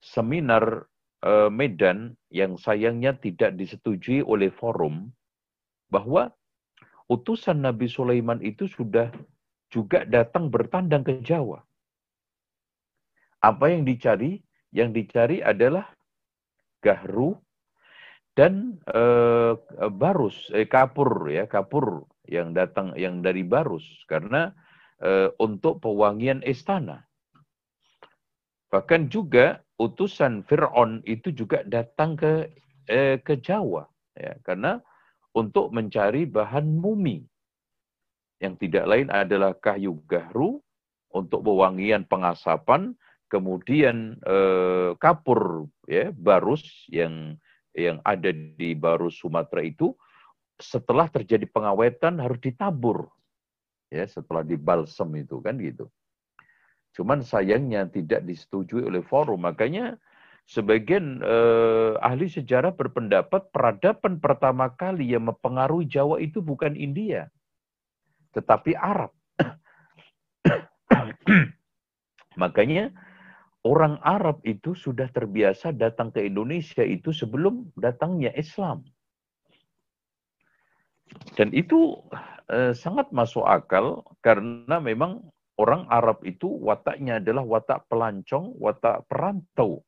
seminar 0.05 0.85
uh, 1.25 1.49
Medan 1.49 2.17
yang 2.33 2.57
sayangnya 2.61 3.17
tidak 3.17 3.57
disetujui 3.57 4.25
oleh 4.25 4.53
forum 4.53 5.13
bahwa 5.93 6.33
utusan 7.11 7.65
Nabi 7.65 7.91
Sulaiman 7.91 8.39
itu 8.41 8.71
sudah 8.71 9.13
juga 9.71 10.03
datang 10.07 10.51
bertandang 10.51 11.07
ke 11.07 11.23
Jawa. 11.23 11.63
Apa 13.41 13.73
yang 13.73 13.87
dicari? 13.87 14.43
Yang 14.71 15.03
dicari 15.03 15.43
adalah 15.43 15.91
gahru 16.79 17.35
dan 18.39 18.79
uh, 18.87 19.59
barus, 19.91 20.47
eh, 20.55 20.71
kapur 20.71 21.27
ya, 21.27 21.51
kapur 21.51 22.07
yang 22.31 22.55
datang 22.55 22.95
yang 22.95 23.21
dari 23.21 23.43
Barus. 23.43 23.85
Karena 24.07 24.55
e, 25.03 25.29
untuk 25.43 25.83
pewangian 25.83 26.41
istana. 26.47 27.05
Bahkan 28.71 29.11
juga 29.11 29.61
utusan 29.83 30.47
Fir'aun 30.47 31.03
itu 31.03 31.35
juga 31.35 31.67
datang 31.67 32.15
ke 32.15 32.49
e, 32.87 33.19
ke 33.19 33.43
Jawa. 33.43 33.91
Ya 34.15 34.39
karena 34.47 34.79
untuk 35.35 35.75
mencari 35.75 36.25
bahan 36.31 36.79
mumi. 36.79 37.27
Yang 38.41 38.55
tidak 38.67 38.85
lain 38.89 39.09
adalah 39.13 39.53
kayu 39.53 40.01
gahru 40.09 40.65
untuk 41.13 41.45
pewangian 41.45 42.07
pengasapan 42.07 42.95
kemudian 43.31 44.19
e, 44.27 44.37
kapur 44.99 45.71
ya 45.87 46.11
barus 46.11 46.87
yang 46.91 47.39
yang 47.71 48.03
ada 48.03 48.35
di 48.35 48.75
Barus 48.75 49.23
Sumatera 49.23 49.63
itu 49.63 49.95
setelah 50.61 51.09
terjadi 51.09 51.49
pengawetan 51.49 52.21
harus 52.21 52.39
ditabur. 52.39 53.09
Ya, 53.91 54.07
setelah 54.07 54.47
dibalsem 54.47 55.11
itu 55.19 55.43
kan 55.43 55.59
gitu. 55.59 55.91
Cuman 56.95 57.27
sayangnya 57.27 57.91
tidak 57.91 58.23
disetujui 58.23 58.87
oleh 58.87 59.03
forum. 59.03 59.43
Makanya 59.43 59.99
sebagian 60.47 61.23
eh, 61.23 61.95
ahli 61.99 62.31
sejarah 62.31 62.75
berpendapat 62.75 63.51
peradaban 63.51 64.21
pertama 64.23 64.71
kali 64.75 65.15
yang 65.15 65.27
mempengaruhi 65.27 65.87
Jawa 65.91 66.21
itu 66.23 66.43
bukan 66.43 66.75
India, 66.75 67.31
tetapi 68.35 68.75
Arab. 68.75 69.15
Makanya 72.43 72.91
orang 73.67 73.99
Arab 74.03 74.43
itu 74.43 74.75
sudah 74.75 75.07
terbiasa 75.11 75.73
datang 75.75 76.11
ke 76.11 76.27
Indonesia 76.27 76.83
itu 76.83 77.15
sebelum 77.15 77.71
datangnya 77.79 78.35
Islam. 78.35 78.83
Dan 81.35 81.51
itu 81.55 81.99
eh, 82.51 82.75
sangat 82.75 83.11
masuk 83.11 83.47
akal 83.47 84.03
karena 84.23 84.79
memang 84.79 85.25
orang 85.61 85.85
Arab 85.93 86.25
itu 86.25 86.49
wataknya 86.49 87.21
adalah 87.21 87.45
watak 87.45 87.85
pelancong, 87.93 88.57
watak 88.57 89.05
perantau 89.11 89.85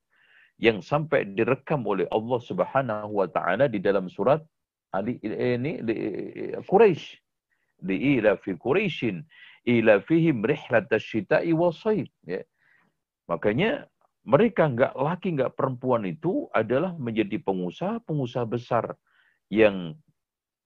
yang 0.60 0.84
sampai 0.84 1.26
direkam 1.32 1.82
oleh 1.88 2.06
Allah 2.12 2.38
Subhanahu 2.38 3.18
wa 3.18 3.26
taala 3.26 3.66
di 3.66 3.82
dalam 3.82 4.06
surat 4.06 4.38
Ali 4.92 5.16
ini 5.24 5.80
Quraisy 6.68 7.16
di 7.82 7.96
ila 8.20 8.36
fi 8.38 8.52
Quraisyin 8.54 9.24
ila 9.66 9.98
fihim 10.04 10.44
rihlat 10.44 10.92
asyita'i 10.92 11.50
wasaid 11.56 12.12
ya. 12.28 12.44
Makanya 13.26 13.88
mereka 14.22 14.68
enggak 14.68 14.94
laki 14.94 15.34
enggak 15.34 15.56
perempuan 15.58 16.06
itu 16.06 16.46
adalah 16.54 16.94
menjadi 16.94 17.42
pengusaha-pengusaha 17.42 18.46
besar 18.46 18.94
yang 19.50 19.98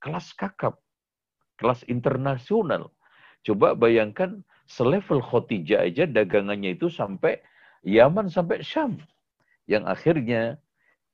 kelas 0.00 0.32
kakap, 0.36 0.78
kelas 1.60 1.84
internasional. 1.88 2.92
Coba 3.46 3.78
bayangkan 3.78 4.42
selevel 4.66 5.22
Khotijah 5.22 5.86
aja 5.86 6.04
dagangannya 6.04 6.74
itu 6.74 6.90
sampai 6.90 7.38
Yaman 7.86 8.26
sampai 8.26 8.66
Syam. 8.66 8.98
Yang 9.70 9.84
akhirnya 9.86 10.42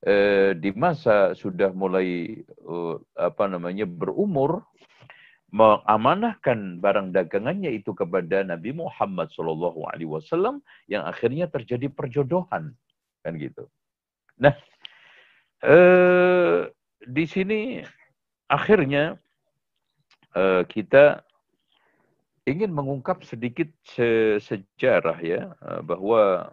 eh, 0.05 0.57
di 0.57 0.73
masa 0.73 1.37
sudah 1.37 1.71
mulai 1.77 2.41
eh, 2.49 2.97
apa 3.17 3.45
namanya 3.47 3.85
berumur 3.85 4.65
mengamanahkan 5.53 6.81
barang 6.81 7.13
dagangannya 7.13 7.77
itu 7.77 7.93
kepada 7.93 8.41
Nabi 8.41 8.73
Muhammad 8.73 9.29
Shallallahu 9.37 9.85
Alaihi 9.93 10.09
Wasallam 10.09 10.65
yang 10.89 11.05
akhirnya 11.05 11.45
terjadi 11.45 11.93
perjodohan 11.93 12.73
kan 13.21 13.33
gitu. 13.37 13.69
Nah 14.41 14.57
eh, 15.61 16.73
di 17.05 17.25
sini 17.29 17.85
akhirnya 18.53 19.17
uh, 20.37 20.61
kita 20.69 21.25
ingin 22.45 22.69
mengungkap 22.69 23.25
sedikit 23.25 23.73
se 23.81 24.37
sejarah 24.45 25.17
ya 25.25 25.57
uh, 25.65 25.81
bahwa 25.81 26.53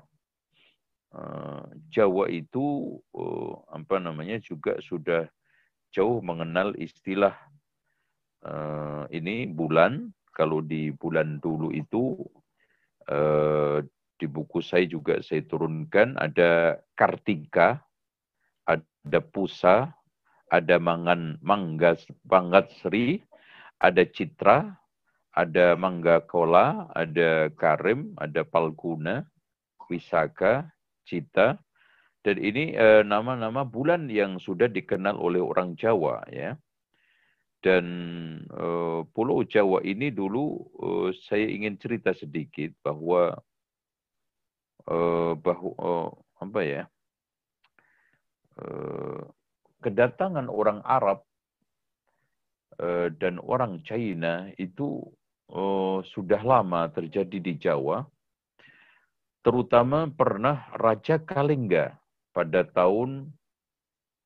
uh, 1.12 1.64
Jawa 1.92 2.32
itu 2.32 2.98
uh, 3.12 3.60
apa 3.76 4.00
namanya 4.00 4.40
juga 4.40 4.80
sudah 4.80 5.28
jauh 5.92 6.24
mengenal 6.24 6.72
istilah 6.80 7.36
uh, 8.48 9.04
ini 9.12 9.52
bulan. 9.52 10.16
Kalau 10.30 10.64
di 10.64 10.96
bulan 10.96 11.44
dulu 11.44 11.68
itu 11.76 12.16
uh, 13.12 13.84
di 14.16 14.24
buku 14.24 14.64
saya 14.64 14.88
juga 14.88 15.20
saya 15.20 15.44
turunkan 15.44 16.16
ada 16.16 16.80
Kartika, 16.96 17.84
ada 18.64 19.20
Pusa, 19.20 19.92
ada 20.50 20.82
mangan 20.82 21.38
mangga 21.46 21.96
sri, 22.82 23.22
ada 23.80 24.04
citra, 24.06 24.74
ada 25.38 25.78
mangga 25.78 26.26
kola, 26.26 26.90
ada 26.98 27.54
karim, 27.54 28.18
ada 28.18 28.42
palguna, 28.44 29.24
wisaka, 29.90 30.70
cita, 31.06 31.58
Dan 32.20 32.36
ini 32.36 32.76
eh, 32.76 33.02
nama-nama 33.08 33.64
bulan 33.64 34.12
yang 34.12 34.44
sudah 34.44 34.68
dikenal 34.68 35.16
oleh 35.16 35.40
orang 35.40 35.74
Jawa 35.80 36.20
ya. 36.28 36.60
Dan 37.60 37.86
uh, 38.56 39.04
Pulau 39.12 39.44
Jawa 39.44 39.84
ini 39.84 40.16
dulu 40.16 40.64
uh, 40.80 41.12
saya 41.28 41.44
ingin 41.44 41.76
cerita 41.76 42.16
sedikit 42.16 42.72
bahwa 42.80 43.36
bahwa 45.44 46.10
apa 46.42 46.62
ya 46.66 46.84
kedatangan 49.80 50.48
orang 50.52 50.84
Arab 50.84 51.24
uh, 52.80 53.08
dan 53.20 53.40
orang 53.40 53.84
China 53.84 54.48
itu 54.60 55.04
uh, 55.52 56.04
sudah 56.04 56.42
lama 56.44 56.88
terjadi 56.92 57.38
di 57.40 57.54
Jawa, 57.60 58.06
terutama 59.42 60.08
pernah 60.12 60.70
Raja 60.76 61.20
Kalingga 61.20 61.96
pada 62.36 62.64
tahun 62.68 63.32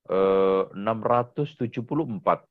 uh, 0.09 0.69
674 0.73 2.45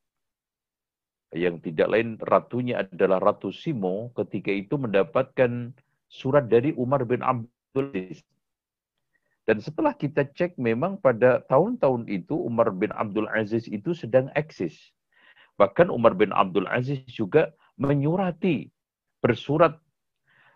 yang 1.33 1.65
tidak 1.65 1.88
lain 1.88 2.21
ratunya 2.21 2.85
adalah 2.85 3.17
Ratu 3.17 3.49
Simo 3.49 4.12
ketika 4.12 4.53
itu 4.53 4.77
mendapatkan 4.77 5.73
surat 6.05 6.45
dari 6.45 6.77
Umar 6.77 7.09
bin 7.09 7.25
Abdul 7.25 7.88
Aziz. 7.97 8.21
Dan 9.43 9.59
setelah 9.59 9.95
kita 9.99 10.23
cek 10.31 10.55
memang 10.55 11.03
pada 11.03 11.43
tahun-tahun 11.51 12.07
itu 12.07 12.39
Umar 12.39 12.71
bin 12.71 12.95
Abdul 12.95 13.27
Aziz 13.27 13.67
itu 13.67 13.91
sedang 13.91 14.31
eksis. 14.39 14.79
Bahkan 15.59 15.91
Umar 15.91 16.15
bin 16.15 16.31
Abdul 16.31 16.71
Aziz 16.71 17.03
juga 17.11 17.51
menyurati 17.75 18.71
bersurat 19.19 19.79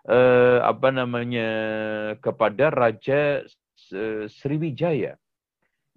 eh, 0.07 0.61
apa 0.63 0.95
namanya 0.95 1.51
kepada 2.23 2.71
Raja 2.71 3.43
Sriwijaya. 4.31 5.19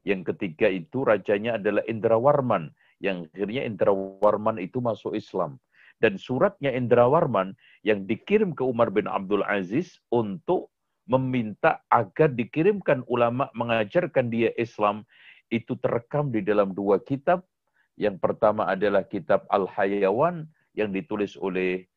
Yang 0.02 0.22
ketiga 0.34 0.68
itu 0.72 1.06
rajanya 1.06 1.62
adalah 1.62 1.86
Indrawarman 1.86 2.74
yang 3.00 3.28
akhirnya 3.32 3.64
Indra 3.64 3.92
Warman 3.96 4.60
itu 4.60 4.84
masuk 4.84 5.16
Islam. 5.16 5.58
Dan 6.00 6.16
suratnya 6.16 6.72
Indra 6.72 7.08
Warman 7.12 7.56
yang 7.84 8.08
dikirim 8.08 8.56
ke 8.56 8.64
Umar 8.64 8.88
bin 8.92 9.08
Abdul 9.08 9.44
Aziz 9.44 10.00
untuk 10.12 10.72
meminta 11.10 11.82
agar 11.90 12.30
dikirimkan 12.30 13.02
ulama 13.10 13.50
mengajarkan 13.58 14.30
dia 14.30 14.54
Islam 14.62 15.02
itu 15.50 15.74
terekam 15.82 16.30
di 16.30 16.46
dalam 16.46 16.78
dua 16.78 17.02
kitab. 17.02 17.42
Yang 17.98 18.22
pertama 18.22 18.70
adalah 18.70 19.04
kitab 19.04 19.50
Al-Hayawan 19.50 20.46
yang 20.78 20.94
ditulis 20.94 21.34
oleh 21.36 21.90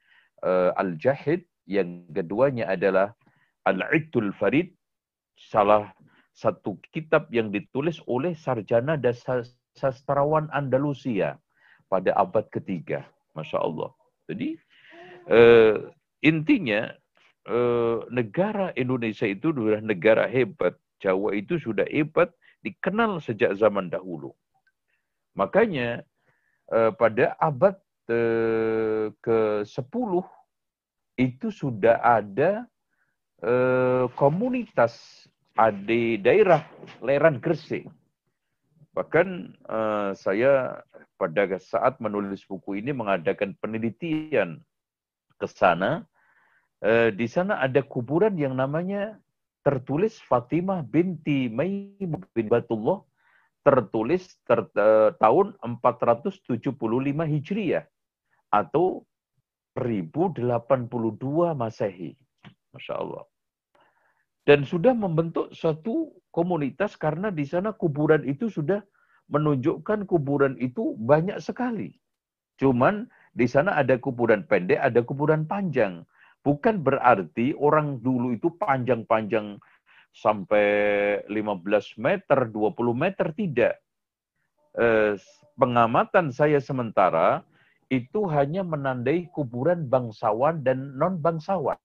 uh, 0.43 0.73
Al-Jahid. 0.81 1.45
Yang 1.69 2.09
keduanya 2.11 2.73
adalah 2.75 3.15
Al-Iddul 3.69 4.35
Farid, 4.35 4.75
salah 5.39 5.95
satu 6.35 6.81
kitab 6.91 7.31
yang 7.31 7.55
ditulis 7.55 8.03
oleh 8.11 8.35
sarjana 8.35 8.99
dasar 8.99 9.47
sastrawan 9.79 10.51
Andalusia 10.51 11.39
pada 11.87 12.17
abad 12.19 12.49
ketiga. 12.51 13.07
Masya 13.37 13.63
Allah. 13.63 13.93
Jadi 14.27 14.59
uh, 15.31 15.93
intinya 16.25 16.91
uh, 17.49 18.07
negara 18.13 18.71
Indonesia 18.79 19.27
itu 19.27 19.51
adalah 19.51 19.83
negara 19.83 20.25
hebat. 20.27 20.77
Jawa 21.03 21.35
itu 21.35 21.59
sudah 21.59 21.83
hebat, 21.91 22.31
dikenal 22.63 23.19
sejak 23.19 23.59
zaman 23.59 23.91
dahulu. 23.91 24.31
Makanya 25.35 26.07
uh, 26.71 26.95
pada 26.95 27.35
abad 27.43 27.75
uh, 28.13 29.11
ke-10 29.19 30.13
itu 31.21 31.49
sudah 31.53 31.99
ada 32.01 32.67
komunitas 34.15 35.27
di 35.83 36.15
daerah 36.15 36.63
Leran 37.03 37.43
Gresik 37.43 37.91
Bahkan 38.93 39.57
saya 40.13 40.85
pada 41.17 41.49
saat 41.57 41.97
menulis 41.97 42.45
buku 42.45 42.77
ini 42.79 42.93
mengadakan 42.93 43.57
penelitian 43.57 44.61
ke 45.41 45.47
sana. 45.49 46.05
Uh, 46.83 47.15
di 47.15 47.31
sana 47.31 47.63
ada 47.63 47.79
kuburan 47.87 48.35
yang 48.35 48.59
namanya 48.59 49.15
tertulis 49.63 50.19
Fatimah 50.27 50.83
binti 50.83 51.47
Maimun 51.47 52.27
bin 52.35 52.51
Batullah 52.51 53.07
tertulis 53.63 54.35
ter, 54.43 54.67
uh, 54.75 55.15
tahun 55.23 55.55
475 55.63 56.43
Hijriah 57.23 57.87
atau 58.51 59.07
1082 59.79 61.55
Masehi. 61.55 62.19
Masya 62.75 62.95
Allah. 62.99 63.25
Dan 64.43 64.67
sudah 64.67 64.91
membentuk 64.91 65.55
suatu 65.55 66.11
komunitas 66.35 66.99
karena 66.99 67.31
di 67.31 67.47
sana 67.47 67.71
kuburan 67.71 68.27
itu 68.27 68.51
sudah 68.51 68.83
menunjukkan 69.31 70.03
kuburan 70.11 70.59
itu 70.59 70.99
banyak 70.99 71.39
sekali. 71.39 71.95
Cuman 72.59 73.07
di 73.33 73.47
sana 73.47 73.79
ada 73.79 73.95
kuburan 73.97 74.43
pendek, 74.45 74.83
ada 74.83 75.01
kuburan 75.01 75.47
panjang. 75.47 76.03
Bukan 76.43 76.83
berarti 76.83 77.55
orang 77.55 78.03
dulu 78.03 78.35
itu 78.35 78.51
panjang-panjang 78.59 79.63
sampai 80.11 80.67
15 81.31 81.97
meter, 82.03 82.51
20 82.51 82.93
meter, 82.93 83.31
tidak. 83.33 83.75
Eh, 84.75 85.15
pengamatan 85.55 86.35
saya 86.35 86.59
sementara 86.59 87.47
itu 87.93 88.25
hanya 88.33 88.65
menandai 88.65 89.29
kuburan 89.31 89.87
bangsawan 89.87 90.65
dan 90.65 90.97
non-bangsawan. 90.97 91.77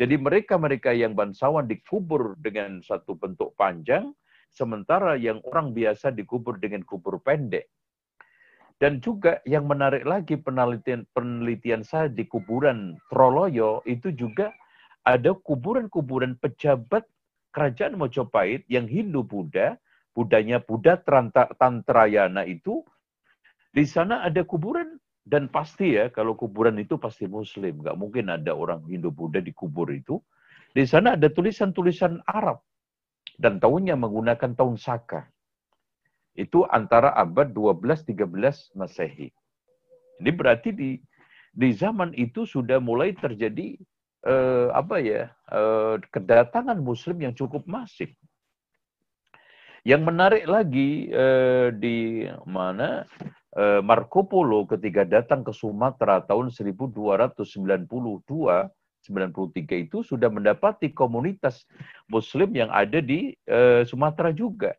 Jadi 0.00 0.16
mereka-mereka 0.16 0.96
yang 0.96 1.12
bangsawan 1.12 1.68
dikubur 1.68 2.38
dengan 2.40 2.80
satu 2.80 3.18
bentuk 3.18 3.52
panjang, 3.58 4.16
sementara 4.48 5.20
yang 5.20 5.44
orang 5.44 5.76
biasa 5.76 6.08
dikubur 6.08 6.56
dengan 6.56 6.80
kubur 6.88 7.20
pendek. 7.20 7.68
Dan 8.80 9.04
juga 9.04 9.44
yang 9.44 9.68
menarik 9.68 10.08
lagi 10.08 10.40
penelitian 10.40 11.04
penelitian 11.12 11.84
saya 11.84 12.08
di 12.08 12.24
kuburan 12.24 12.96
Troloyo 13.12 13.84
itu 13.84 14.08
juga 14.16 14.56
ada 15.04 15.36
kuburan-kuburan 15.36 16.40
pejabat 16.40 17.04
kerajaan 17.52 18.00
Mojopahit 18.00 18.64
yang 18.72 18.88
Hindu 18.88 19.20
Buddha, 19.20 19.76
Budanya 20.16 20.64
Buddha 20.64 20.96
Tantrayana 21.60 22.48
itu 22.48 22.80
di 23.70 23.84
sana 23.84 24.24
ada 24.24 24.42
kuburan 24.42 24.96
dan 25.30 25.46
pasti 25.52 25.94
ya, 25.94 26.08
kalau 26.10 26.34
kuburan 26.34 26.80
itu 26.80 26.96
pasti 26.96 27.28
Muslim. 27.30 27.84
Nggak 27.84 27.94
mungkin 27.94 28.32
ada 28.32 28.56
orang 28.56 28.82
Hindu-Buddha 28.88 29.44
di 29.44 29.52
kubur 29.54 29.92
itu. 29.92 30.18
Di 30.74 30.82
sana 30.88 31.14
ada 31.14 31.30
tulisan-tulisan 31.30 32.24
Arab. 32.26 32.64
Dan 33.38 33.62
tahunnya 33.62 33.94
menggunakan 33.94 34.58
tahun 34.58 34.74
Saka. 34.74 35.30
Itu 36.40 36.64
antara 36.72 37.12
abad 37.12 37.52
12-13 37.52 38.72
Masehi. 38.72 39.28
Ini 40.20 40.30
berarti 40.32 40.72
di 40.72 40.90
di 41.50 41.68
zaman 41.76 42.16
itu 42.16 42.48
sudah 42.48 42.80
mulai 42.80 43.12
terjadi 43.12 43.76
eh, 44.24 44.68
apa 44.72 44.96
ya 45.04 45.28
eh, 45.52 45.94
kedatangan 46.08 46.80
Muslim 46.80 47.20
yang 47.28 47.36
cukup 47.36 47.68
masif. 47.68 48.08
Yang 49.84 50.02
menarik 50.08 50.44
lagi 50.48 51.12
eh, 51.12 51.68
di 51.76 52.24
mana 52.48 53.04
Eh, 53.50 53.82
Marco 53.82 54.22
Polo 54.22 54.62
ketika 54.62 55.02
datang 55.02 55.42
ke 55.42 55.50
Sumatera 55.50 56.22
tahun 56.22 56.54
1292 56.54 57.34
93 59.02 59.90
itu 59.90 60.04
sudah 60.06 60.30
mendapati 60.30 60.92
komunitas 60.94 61.64
muslim 62.06 62.52
yang 62.52 62.68
ada 62.68 63.00
di 63.00 63.32
uh, 63.48 63.80
Sumatera 63.88 64.28
juga. 64.28 64.76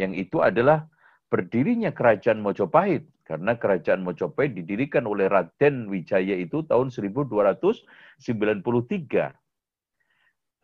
Yang 0.00 0.12
itu 0.16 0.40
adalah 0.40 0.88
berdirinya 1.28 1.92
kerajaan 1.92 2.40
Mojopahit 2.40 3.04
karena 3.28 3.52
kerajaan 3.54 4.00
Mojopahit 4.00 4.56
didirikan 4.56 5.04
oleh 5.04 5.28
Raden 5.28 5.92
Wijaya 5.92 6.40
itu 6.40 6.64
tahun 6.64 6.88
1293. 6.88 9.36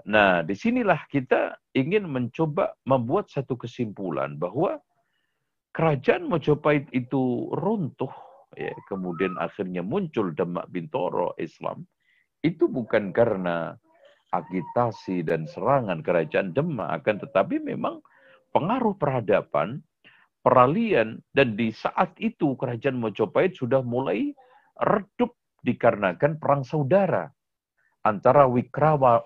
Nah, 0.06 0.42
di 0.42 0.54
sinilah 0.54 1.06
kita 1.12 1.58
ingin 1.76 2.08
mencoba 2.08 2.72
membuat 2.88 3.28
satu 3.28 3.60
kesimpulan 3.60 4.40
bahwa 4.40 4.80
kerajaan 5.76 6.24
Mojopahit 6.26 6.88
itu 6.96 7.52
runtuh, 7.52 8.10
ya, 8.56 8.72
kemudian 8.88 9.36
akhirnya 9.36 9.84
muncul 9.84 10.32
Demak 10.32 10.72
Bintoro 10.72 11.36
Islam, 11.36 11.84
itu 12.40 12.64
bukan 12.66 13.12
karena 13.12 13.76
agitasi 14.34 15.22
dan 15.22 15.46
serangan 15.46 16.02
kerajaan 16.02 16.50
Demak, 16.50 17.02
akan 17.02 17.22
tetapi 17.22 17.62
memang 17.62 18.02
pengaruh 18.56 18.96
peradaban, 18.96 19.84
peralihan, 20.40 21.20
dan 21.36 21.60
di 21.60 21.68
saat 21.76 22.16
itu 22.16 22.56
kerajaan 22.56 22.96
Mojopahit 22.96 23.52
sudah 23.52 23.84
mulai 23.84 24.32
redup 24.80 25.36
dikarenakan 25.60 26.40
perang 26.40 26.64
saudara 26.64 27.28
antara 28.00 28.48
Wikrama, 28.48 29.20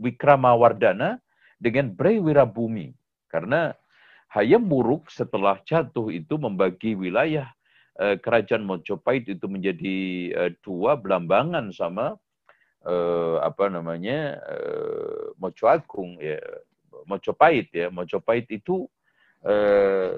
Wikramawardana 0.00 1.20
dengan 1.60 1.92
Bre 1.92 2.16
Wirabumi. 2.16 2.96
Karena 3.28 3.76
Hayam 4.32 4.64
Buruk 4.64 5.12
setelah 5.12 5.60
jatuh 5.68 6.08
itu 6.08 6.40
membagi 6.40 6.96
wilayah 6.96 7.52
eh, 8.00 8.16
kerajaan 8.16 8.64
Mojopahit 8.64 9.28
itu 9.28 9.44
menjadi 9.44 9.98
eh, 10.32 10.52
dua 10.64 10.96
belambangan 10.96 11.68
sama 11.76 12.16
eh, 12.88 13.36
apa 13.44 13.68
namanya 13.68 14.40
eh, 14.40 15.36
Mojo 15.36 15.68
Agung 15.68 16.16
ya 16.16 16.40
Mojopahit 17.06 17.72
ya. 17.74 17.88
Mojopahit 17.88 18.48
itu 18.50 18.86
eh, 19.44 20.16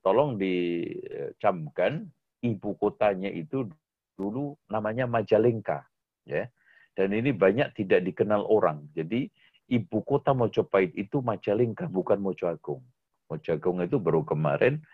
tolong 0.00 0.36
dicamkan 0.38 2.06
ibu 2.44 2.70
kotanya 2.76 3.30
itu 3.32 3.68
dulu 4.14 4.54
namanya 4.70 5.08
Majalengka 5.08 5.86
ya. 6.26 6.46
Dan 6.94 7.10
ini 7.10 7.34
banyak 7.34 7.74
tidak 7.74 8.06
dikenal 8.06 8.46
orang. 8.46 8.86
Jadi 8.94 9.26
ibu 9.70 9.98
kota 10.06 10.30
Mojopahit 10.30 10.94
itu 10.94 11.18
Majalengka 11.20 11.90
bukan 11.90 12.22
Mojoagung. 12.22 12.82
Mojoagung 13.26 13.82
itu 13.82 13.96
baru 13.98 14.22
kemarin 14.22 14.84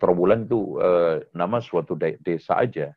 Terbulan 0.00 0.48
itu 0.48 0.80
eh, 0.80 1.28
nama 1.36 1.60
suatu 1.60 1.92
desa 2.24 2.56
aja. 2.56 2.96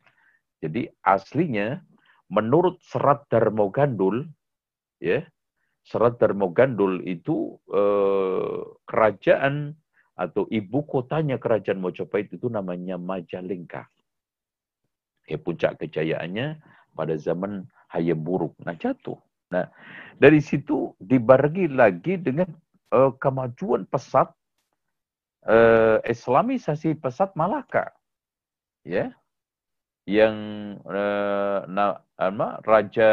Jadi 0.63 0.87
aslinya 1.03 1.83
menurut 2.31 2.79
Serat 2.79 3.27
Darmo 3.27 3.67
Gandul 3.67 4.23
ya, 5.03 5.27
Serat 5.83 6.19
Darmo 6.19 6.51
Gandul 6.55 7.03
itu 7.03 7.59
eh, 7.71 8.61
kerajaan 8.87 9.75
atau 10.13 10.45
ibu 10.47 10.85
kotanya 10.85 11.41
kerajaan 11.41 11.81
Mojopahit 11.81 12.31
itu 12.31 12.47
namanya 12.47 13.01
Majalengka. 13.01 13.89
Ya, 15.25 15.39
puncak 15.39 15.79
kejayaannya 15.79 16.59
pada 16.93 17.15
zaman 17.17 17.65
Hayam 17.89 18.21
Buruk. 18.21 18.53
Nah 18.61 18.77
jatuh. 18.77 19.17
Nah 19.49 19.69
dari 20.17 20.39
situ 20.39 20.93
dibarengi 21.01 21.71
lagi 21.71 22.19
dengan 22.19 22.49
uh, 22.93 23.11
kemajuan 23.17 23.89
pesat, 23.89 24.29
uh, 25.49 25.97
Islamisasi 26.05 26.93
pesat 27.01 27.33
Malaka, 27.33 27.89
ya, 28.85 29.09
yang 30.05 30.35
uh, 30.85 31.65
na, 31.65 32.03
nama, 32.19 32.61
Raja 32.61 33.09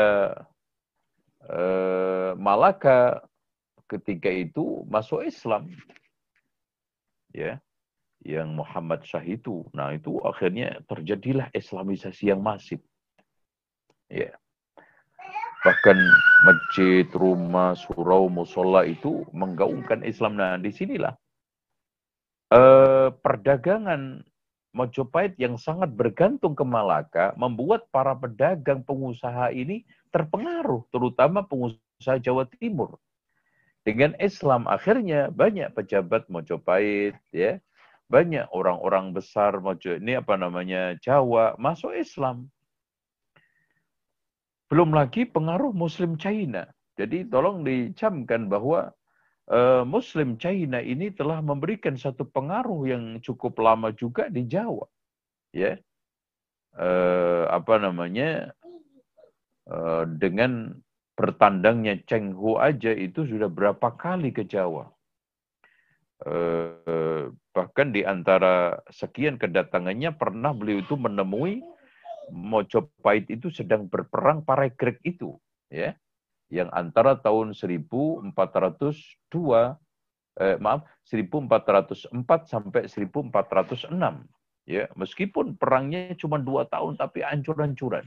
uh, 1.49 2.37
Malaka 2.37 3.25
ketika 3.89 4.29
itu 4.29 4.85
masuk 4.91 5.25
Islam, 5.25 5.73
ya 7.33 7.63
yang 8.25 8.53
Muhammad 8.53 9.01
Syah 9.05 9.25
itu. 9.25 9.65
Nah, 9.73 9.97
itu 9.97 10.21
akhirnya 10.21 10.85
terjadilah 10.85 11.49
Islamisasi 11.57 12.29
yang 12.33 12.45
masif. 12.45 12.81
Ya. 14.13 14.37
Bahkan 15.61 15.99
masjid, 16.45 17.07
rumah, 17.13 17.77
surau, 17.77 18.29
musola 18.33 18.85
itu 18.85 19.25
menggaungkan 19.33 20.05
Islam. 20.05 20.37
Nah, 20.37 20.57
di 20.57 20.73
sinilah 20.73 21.13
eh, 22.53 23.09
perdagangan 23.13 24.25
Mojopahit 24.71 25.35
yang 25.35 25.59
sangat 25.59 25.91
bergantung 25.91 26.55
ke 26.55 26.63
Malaka 26.63 27.35
membuat 27.35 27.91
para 27.91 28.15
pedagang 28.15 28.87
pengusaha 28.87 29.51
ini 29.51 29.83
terpengaruh, 30.11 30.87
terutama 30.91 31.47
pengusaha 31.47 32.19
Jawa 32.19 32.47
Timur. 32.59 32.99
Dengan 33.81 34.13
Islam 34.21 34.69
akhirnya 34.69 35.33
banyak 35.33 35.73
pejabat 35.73 36.29
Mojopahit, 36.29 37.17
ya, 37.33 37.59
banyak 38.11 38.51
orang-orang 38.51 39.15
besar 39.15 39.57
ini 39.87 40.19
apa 40.19 40.35
namanya 40.35 40.99
Jawa 40.99 41.55
masuk 41.57 41.95
Islam. 41.95 42.51
Belum 44.67 44.91
lagi 44.95 45.27
pengaruh 45.27 45.71
Muslim 45.71 46.19
China. 46.19 46.67
Jadi 46.99 47.25
tolong 47.27 47.65
dicamkan 47.65 48.51
bahwa 48.51 48.93
uh, 49.49 49.83
Muslim 49.87 50.37
China 50.37 50.83
ini 50.83 51.11
telah 51.15 51.41
memberikan 51.41 51.95
satu 51.95 52.27
pengaruh 52.27 52.87
yang 52.87 53.05
cukup 53.23 53.57
lama 53.63 53.95
juga 53.95 54.27
di 54.29 54.47
Jawa. 54.47 54.87
Ya, 55.51 55.79
uh, 56.79 57.51
apa 57.51 57.83
namanya 57.83 58.55
dengan 60.19 60.75
bertandangnya 61.15 62.03
Cheng 62.11 62.35
Ho 62.35 62.59
aja 62.59 62.91
itu 62.91 63.23
sudah 63.23 63.47
berapa 63.47 63.95
kali 63.95 64.35
ke 64.35 64.43
Jawa. 64.49 64.91
Uh, 66.21 67.33
Bahkan 67.51 67.91
di 67.91 68.07
antara 68.07 68.79
sekian 68.95 69.35
kedatangannya 69.35 70.15
pernah 70.15 70.55
beliau 70.55 70.79
itu 70.83 70.95
menemui 70.95 71.67
Mojopahit 72.31 73.27
itu 73.27 73.51
sedang 73.51 73.91
berperang 73.91 74.47
para 74.47 74.71
Grek 74.71 75.03
itu, 75.03 75.35
ya, 75.67 75.99
yang 76.47 76.71
antara 76.71 77.19
tahun 77.19 77.59
1402 77.59 78.31
eh, 80.39 80.57
maaf 80.63 80.87
1404 81.11 82.15
sampai 82.47 82.87
1406 82.87 83.91
ya. 84.71 84.87
Meskipun 84.95 85.59
perangnya 85.59 86.15
cuma 86.15 86.39
dua 86.39 86.71
tahun 86.71 86.95
tapi 86.95 87.27
ancur-ancuran 87.27 88.07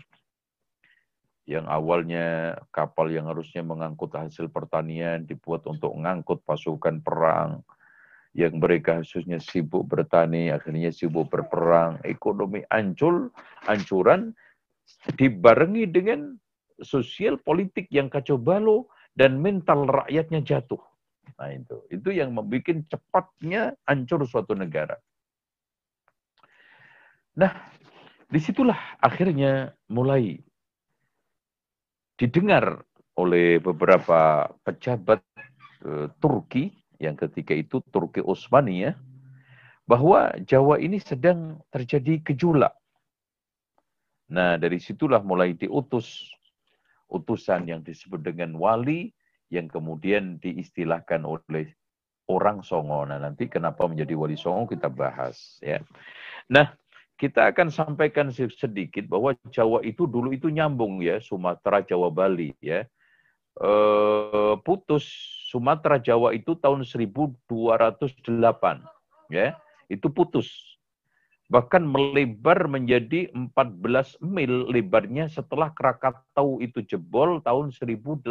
yang 1.43 1.67
awalnya 1.67 2.55
kapal 2.71 3.11
yang 3.11 3.27
harusnya 3.27 3.59
mengangkut 3.65 4.15
hasil 4.15 4.47
pertanian 4.47 5.27
dibuat 5.27 5.67
untuk 5.67 5.91
mengangkut 5.91 6.39
pasukan 6.47 7.03
perang 7.03 7.63
yang 8.33 8.57
mereka 8.57 9.05
khususnya 9.05 9.37
sibuk 9.37 9.85
bertani, 9.85 10.49
akhirnya 10.49 10.89
sibuk 10.89 11.29
berperang, 11.29 12.01
ekonomi 12.01 12.65
ancur, 12.73 13.29
ancuran, 13.69 14.33
dibarengi 15.21 15.85
dengan 15.85 16.33
sosial 16.81 17.37
politik 17.37 17.85
yang 17.93 18.09
kacau 18.09 18.41
balau 18.41 18.89
dan 19.13 19.37
mental 19.37 19.85
rakyatnya 19.85 20.41
jatuh. 20.41 20.81
Nah 21.37 21.49
itu, 21.53 21.77
itu 21.93 22.09
yang 22.09 22.33
membuat 22.33 22.89
cepatnya 22.89 23.77
hancur 23.85 24.25
suatu 24.25 24.57
negara. 24.57 24.97
Nah, 27.37 27.53
di 28.29 28.41
situlah 28.41 28.97
akhirnya 28.97 29.77
mulai 29.93 30.41
didengar 32.17 32.85
oleh 33.17 33.61
beberapa 33.61 34.49
pejabat 34.65 35.21
uh, 35.85 36.09
Turki 36.17 36.73
yang 36.97 37.19
ketika 37.19 37.53
itu 37.53 37.83
Turki 37.91 38.23
Utsmani 38.23 38.89
ya, 38.89 38.93
bahwa 39.83 40.31
Jawa 40.47 40.79
ini 40.79 40.97
sedang 40.97 41.59
terjadi 41.69 42.23
gejolak. 42.23 42.73
Nah, 44.31 44.55
dari 44.57 44.79
situlah 44.79 45.21
mulai 45.21 45.53
diutus 45.53 46.31
utusan 47.11 47.69
yang 47.69 47.85
disebut 47.85 48.23
dengan 48.23 48.55
wali 48.57 49.13
yang 49.53 49.69
kemudian 49.69 50.41
diistilahkan 50.41 51.21
oleh 51.27 51.69
orang 52.31 52.63
Songo. 52.65 53.05
Nah, 53.05 53.19
nanti 53.21 53.51
kenapa 53.51 53.85
menjadi 53.85 54.15
wali 54.17 54.39
Songo 54.39 54.71
kita 54.73 54.89
bahas 54.89 55.59
ya. 55.61 55.83
Nah, 56.49 56.71
kita 57.17 57.53
akan 57.53 57.69
sampaikan 57.69 58.33
sedikit 58.33 59.05
bahwa 59.05 59.37
Jawa 59.53 59.85
itu 59.85 60.09
dulu 60.09 60.33
itu 60.33 60.49
nyambung 60.49 60.99
ya, 60.99 61.21
Sumatera, 61.21 61.85
Jawa, 61.85 62.09
Bali 62.09 62.53
ya. 62.59 62.83
Eh, 63.61 64.55
putus 64.65 65.05
Sumatera 65.53 66.01
Jawa 66.01 66.33
itu 66.33 66.57
tahun 66.57 66.81
1208 66.81 68.81
ya. 69.29 69.53
Itu 69.87 70.09
putus. 70.09 70.49
Bahkan 71.53 71.85
melebar 71.85 72.65
menjadi 72.65 73.29
14 73.29 74.17
mil 74.25 74.73
lebarnya 74.73 75.29
setelah 75.29 75.69
Krakatau 75.69 76.57
itu 76.65 76.81
jebol 76.81 77.45
tahun 77.45 77.69
1883 77.69 78.25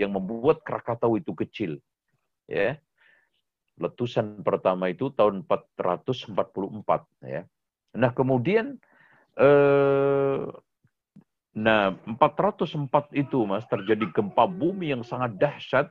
yang 0.00 0.10
membuat 0.16 0.64
Krakatau 0.64 1.20
itu 1.20 1.36
kecil 1.36 1.76
ya 2.48 2.80
letusan 3.78 4.42
pertama 4.42 4.90
itu 4.90 5.14
tahun 5.14 5.46
444 5.46 6.34
ya 7.24 7.46
nah 7.94 8.10
kemudian 8.12 8.76
eh, 9.38 10.44
Nah, 11.58 11.98
404 12.06 13.10
itu 13.18 13.42
Mas 13.42 13.66
terjadi 13.66 14.06
gempa 14.14 14.46
bumi 14.46 14.94
yang 14.94 15.02
sangat 15.02 15.34
dahsyat 15.42 15.90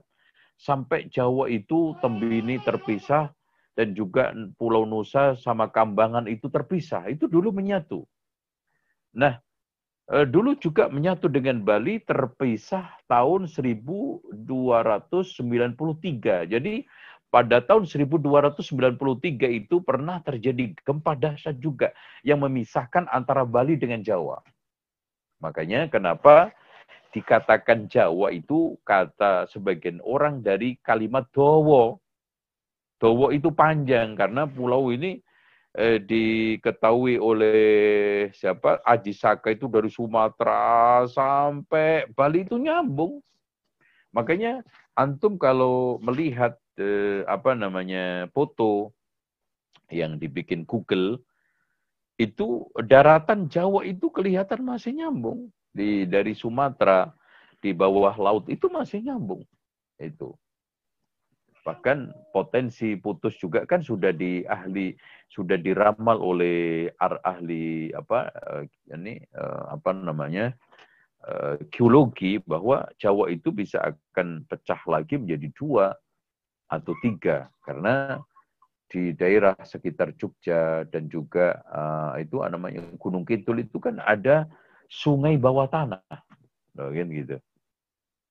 sampai 0.55 1.11
Jawa 1.11 1.51
itu 1.51 1.91
Tembini 1.99 2.55
terpisah 2.63 3.35
dan 3.75 3.91
juga 3.91 4.31
Pulau 4.55 4.87
Nusa 4.87 5.35
sama 5.35 5.67
Kambangan 5.67 6.31
itu 6.31 6.47
terpisah. 6.47 7.11
Itu 7.11 7.27
dulu 7.27 7.51
menyatu. 7.51 8.07
Nah, 9.11 9.43
eh, 10.07 10.23
dulu 10.23 10.55
juga 10.55 10.87
menyatu 10.87 11.27
dengan 11.27 11.59
Bali 11.67 11.99
terpisah 11.99 12.87
tahun 13.11 13.51
1293. 13.51 16.47
Jadi 16.47 16.87
pada 17.27 17.59
tahun 17.59 17.83
1293 17.83 18.63
itu 19.51 19.75
pernah 19.83 20.23
terjadi 20.23 20.71
gempa 20.79 21.11
dahsyat 21.13 21.59
juga 21.59 21.91
yang 22.23 22.39
memisahkan 22.39 23.03
antara 23.11 23.43
Bali 23.43 23.75
dengan 23.75 23.99
Jawa. 23.99 24.39
Makanya 25.43 25.91
kenapa 25.91 26.55
dikatakan 27.11 27.91
Jawa 27.91 28.31
itu 28.31 28.79
kata 28.87 29.45
sebagian 29.51 29.99
orang 30.07 30.39
dari 30.39 30.79
kalimat 30.79 31.27
Dowo. 31.35 31.99
Dowo 32.97 33.29
itu 33.29 33.53
panjang 33.53 34.17
karena 34.17 34.49
pulau 34.49 34.89
ini 34.89 35.21
eh, 35.77 36.01
diketahui 36.01 37.21
oleh 37.21 38.31
siapa 38.33 38.81
Aji 38.81 39.13
Saka 39.13 39.53
itu 39.53 39.69
dari 39.69 39.91
Sumatera 39.91 41.05
sampai 41.05 42.09
Bali 42.15 42.47
itu 42.47 42.57
nyambung. 42.57 43.21
Makanya 44.15 44.65
antum 44.97 45.37
kalau 45.37 46.01
melihat 46.01 46.57
eh, 46.77 47.21
apa 47.25 47.57
namanya 47.57 48.29
foto 48.31 48.93
yang 49.89 50.21
dibikin 50.21 50.63
Google 50.63 51.21
itu 52.17 52.65
daratan 52.81 53.45
Jawa 53.49 53.85
itu 53.85 54.09
kelihatan 54.09 54.65
masih 54.65 54.97
nyambung 54.97 55.53
di 55.69 56.09
dari 56.09 56.33
Sumatera 56.33 57.13
di 57.61 57.73
bawah 57.73 58.13
laut 58.17 58.45
itu 58.49 58.69
masih 58.69 59.05
nyambung 59.05 59.45
itu. 60.01 60.33
Bahkan 61.61 62.31
potensi 62.31 62.95
putus 62.95 63.35
juga 63.37 63.67
kan 63.67 63.83
sudah 63.83 64.15
di 64.15 64.41
ahli 64.47 64.95
sudah 65.27 65.59
diramal 65.59 66.17
oleh 66.23 66.87
ahli 66.97 67.91
apa 67.91 68.31
eh, 68.31 68.63
ini 68.95 69.19
eh, 69.19 69.63
apa 69.67 69.91
namanya 69.91 70.55
uh, 71.27 71.59
geologi 71.73 72.39
bahwa 72.39 72.87
Jawa 72.95 73.31
itu 73.33 73.51
bisa 73.51 73.81
akan 73.83 74.47
pecah 74.47 74.79
lagi 74.87 75.19
menjadi 75.19 75.47
dua 75.55 75.91
atau 76.67 76.93
tiga 76.99 77.47
karena 77.63 78.19
di 78.87 79.11
daerah 79.11 79.55
sekitar 79.59 80.15
Jogja 80.15 80.87
dan 80.87 81.11
juga 81.11 81.59
uh, 81.67 82.15
itu 82.19 82.39
namanya 82.39 82.87
Gunung 82.95 83.27
Kidul 83.27 83.67
itu 83.67 83.83
kan 83.83 83.99
ada 83.99 84.47
sungai 84.87 85.35
bawah 85.35 85.67
tanah, 85.67 85.99
kan 86.71 87.07
gitu. 87.11 87.35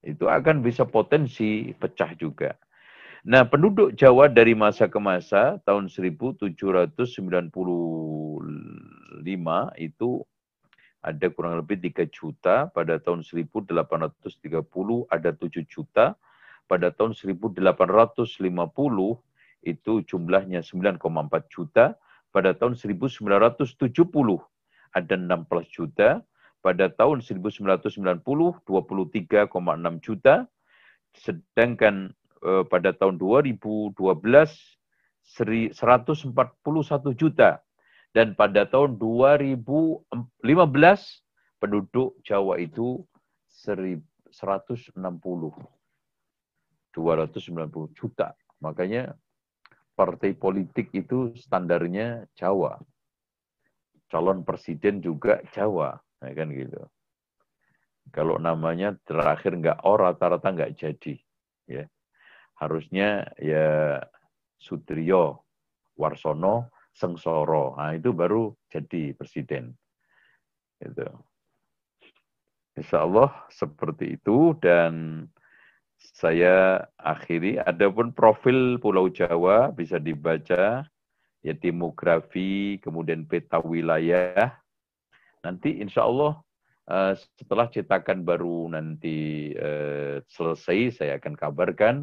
Itu 0.01 0.33
akan 0.33 0.64
bisa 0.64 0.88
potensi 0.88 1.77
pecah 1.77 2.17
juga. 2.17 2.56
Nah, 3.27 3.42
penduduk 3.44 3.98
Jawa 3.98 4.31
dari 4.31 4.54
masa 4.54 4.87
ke 4.88 4.96
masa 5.02 5.58
tahun 5.67 5.90
1795 5.90 6.56
itu 9.83 10.11
ada 11.02 11.27
kurang 11.31 11.54
lebih 11.58 11.77
3 11.90 12.06
juta, 12.08 12.71
pada 12.71 12.96
tahun 13.02 13.27
1830 13.27 15.06
ada 15.11 15.31
7 15.35 15.63
juta, 15.67 16.15
pada 16.67 16.90
tahun 16.94 17.14
1850 17.14 17.58
itu 19.67 19.92
jumlahnya 20.06 20.62
9,4 20.62 21.02
juta, 21.50 21.98
pada 22.31 22.54
tahun 22.54 22.79
1970 22.79 23.67
ada 24.94 25.14
16 25.14 25.67
juta, 25.71 26.23
pada 26.62 26.87
tahun 26.90 27.23
1990 27.23 28.23
23,6 28.23 30.02
juta, 30.02 30.35
sedangkan 31.17 32.12
Eh, 32.46 32.62
pada 32.71 32.94
tahun 32.94 33.19
2012 33.19 33.90
141 33.96 35.75
juta 37.19 37.58
dan 38.14 38.38
pada 38.38 38.62
tahun 38.69 39.00
2015 39.02 40.06
penduduk 41.58 42.14
Jawa 42.23 42.62
itu 42.62 43.02
160 43.50 44.14
290 46.97 47.92
juta. 47.92 48.33
Makanya 48.65 49.13
partai 49.92 50.33
politik 50.33 50.88
itu 50.97 51.37
standarnya 51.37 52.25
Jawa. 52.33 52.81
Calon 54.09 54.40
presiden 54.49 55.05
juga 55.05 55.44
Jawa, 55.53 55.92
ya 56.25 56.33
kan 56.33 56.49
gitu. 56.57 56.81
Kalau 58.09 58.40
namanya 58.40 58.97
terakhir 59.05 59.61
nggak 59.61 59.85
or 59.85 60.09
rata-rata 60.09 60.49
nggak 60.55 60.73
jadi, 60.79 61.15
ya 61.69 61.85
harusnya 62.57 63.29
ya 63.37 63.99
Sutrio, 64.57 65.44
Warsono, 65.99 66.73
Sengsoro. 66.97 67.77
Nah, 67.77 67.92
itu 67.92 68.17
baru 68.17 68.57
jadi 68.73 69.13
presiden. 69.13 69.77
Itu. 70.81 71.05
Insya 72.77 73.05
Allah 73.05 73.33
seperti 73.49 74.21
itu 74.21 74.53
dan 74.61 75.25
saya 76.15 76.87
akhiri. 77.00 77.59
Adapun 77.59 78.15
profil 78.15 78.79
Pulau 78.79 79.11
Jawa 79.11 79.75
bisa 79.75 79.98
dibaca 79.98 80.87
ya 81.42 81.54
demografi, 81.54 82.79
kemudian 82.83 83.27
peta 83.27 83.59
wilayah. 83.63 84.54
Nanti 85.42 85.79
insya 85.79 86.07
Allah 86.07 86.42
eh, 86.90 87.15
setelah 87.38 87.67
cetakan 87.71 88.23
baru 88.23 88.71
nanti 88.71 89.50
eh, 89.54 90.23
selesai, 90.27 91.02
saya 91.02 91.19
akan 91.19 91.35
kabarkan 91.35 91.96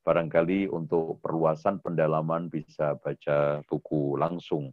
barangkali 0.00 0.68
untuk 0.72 1.20
perluasan 1.20 1.78
pendalaman 1.84 2.48
bisa 2.48 2.96
baca 2.96 3.60
buku 3.68 4.16
langsung 4.16 4.72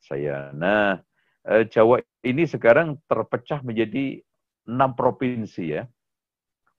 saya. 0.00 0.52
Nah, 0.56 0.96
eh, 1.44 1.68
Jawa 1.68 2.00
ini 2.24 2.48
sekarang 2.48 2.96
terpecah 3.04 3.60
menjadi 3.60 4.20
enam 4.68 4.96
provinsi 4.96 5.64
ya. 5.80 5.84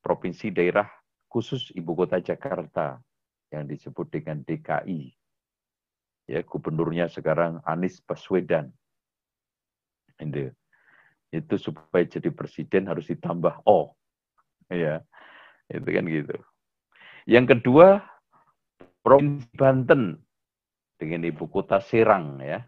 Provinsi 0.01 0.53
daerah 0.53 0.85
khusus 1.35 1.75
ibu 1.75 1.91
kota 1.99 2.23
Jakarta 2.23 2.95
yang 3.51 3.67
disebut 3.67 4.07
dengan 4.07 4.39
DKI. 4.47 5.11
Ya, 6.31 6.39
gubernurnya 6.47 7.11
sekarang 7.11 7.59
Anies 7.67 7.99
Baswedan. 7.99 8.71
Itu. 10.15 10.55
Itu 11.35 11.55
supaya 11.59 12.07
jadi 12.07 12.31
presiden 12.31 12.87
harus 12.87 13.11
ditambah 13.11 13.67
O. 13.67 13.91
Ya. 14.71 15.03
Itu 15.67 15.83
kan 15.83 16.07
gitu. 16.07 16.39
Yang 17.27 17.59
kedua, 17.59 17.99
Provinsi 19.03 19.51
Banten 19.59 20.15
dengan 20.95 21.27
ibu 21.27 21.51
kota 21.51 21.83
Serang 21.83 22.39
ya. 22.39 22.63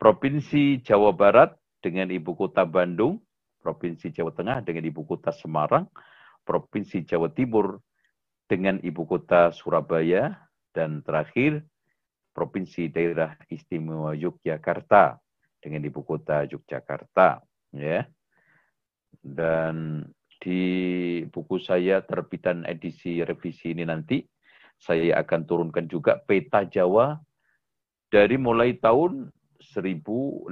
Provinsi 0.00 0.80
Jawa 0.80 1.12
Barat 1.12 1.52
dengan 1.84 2.08
ibu 2.08 2.32
kota 2.32 2.64
Bandung, 2.64 3.20
Provinsi 3.60 4.08
Jawa 4.10 4.32
Tengah 4.34 4.64
dengan 4.64 4.88
ibu 4.88 5.06
kota 5.06 5.30
Semarang, 5.30 5.86
Provinsi 6.42 7.06
Jawa 7.06 7.30
Timur 7.30 7.80
dengan 8.46 8.78
ibu 8.82 9.06
kota 9.08 9.54
Surabaya, 9.54 10.36
dan 10.72 11.04
terakhir 11.04 11.62
Provinsi 12.32 12.88
Daerah 12.88 13.36
Istimewa 13.52 14.16
Yogyakarta 14.16 15.20
dengan 15.60 15.84
ibu 15.84 16.00
kota 16.00 16.48
Yogyakarta. 16.48 17.44
Ya. 17.76 18.08
Dan 19.20 20.04
di 20.40 20.62
buku 21.28 21.60
saya 21.60 22.00
terbitan 22.02 22.64
edisi 22.64 23.20
revisi 23.22 23.76
ini 23.76 23.84
nanti, 23.86 24.24
saya 24.80 25.20
akan 25.22 25.40
turunkan 25.46 25.86
juga 25.86 26.18
peta 26.18 26.66
Jawa 26.66 27.20
dari 28.10 28.40
mulai 28.40 28.74
tahun 28.80 29.30
1568. 29.60 30.50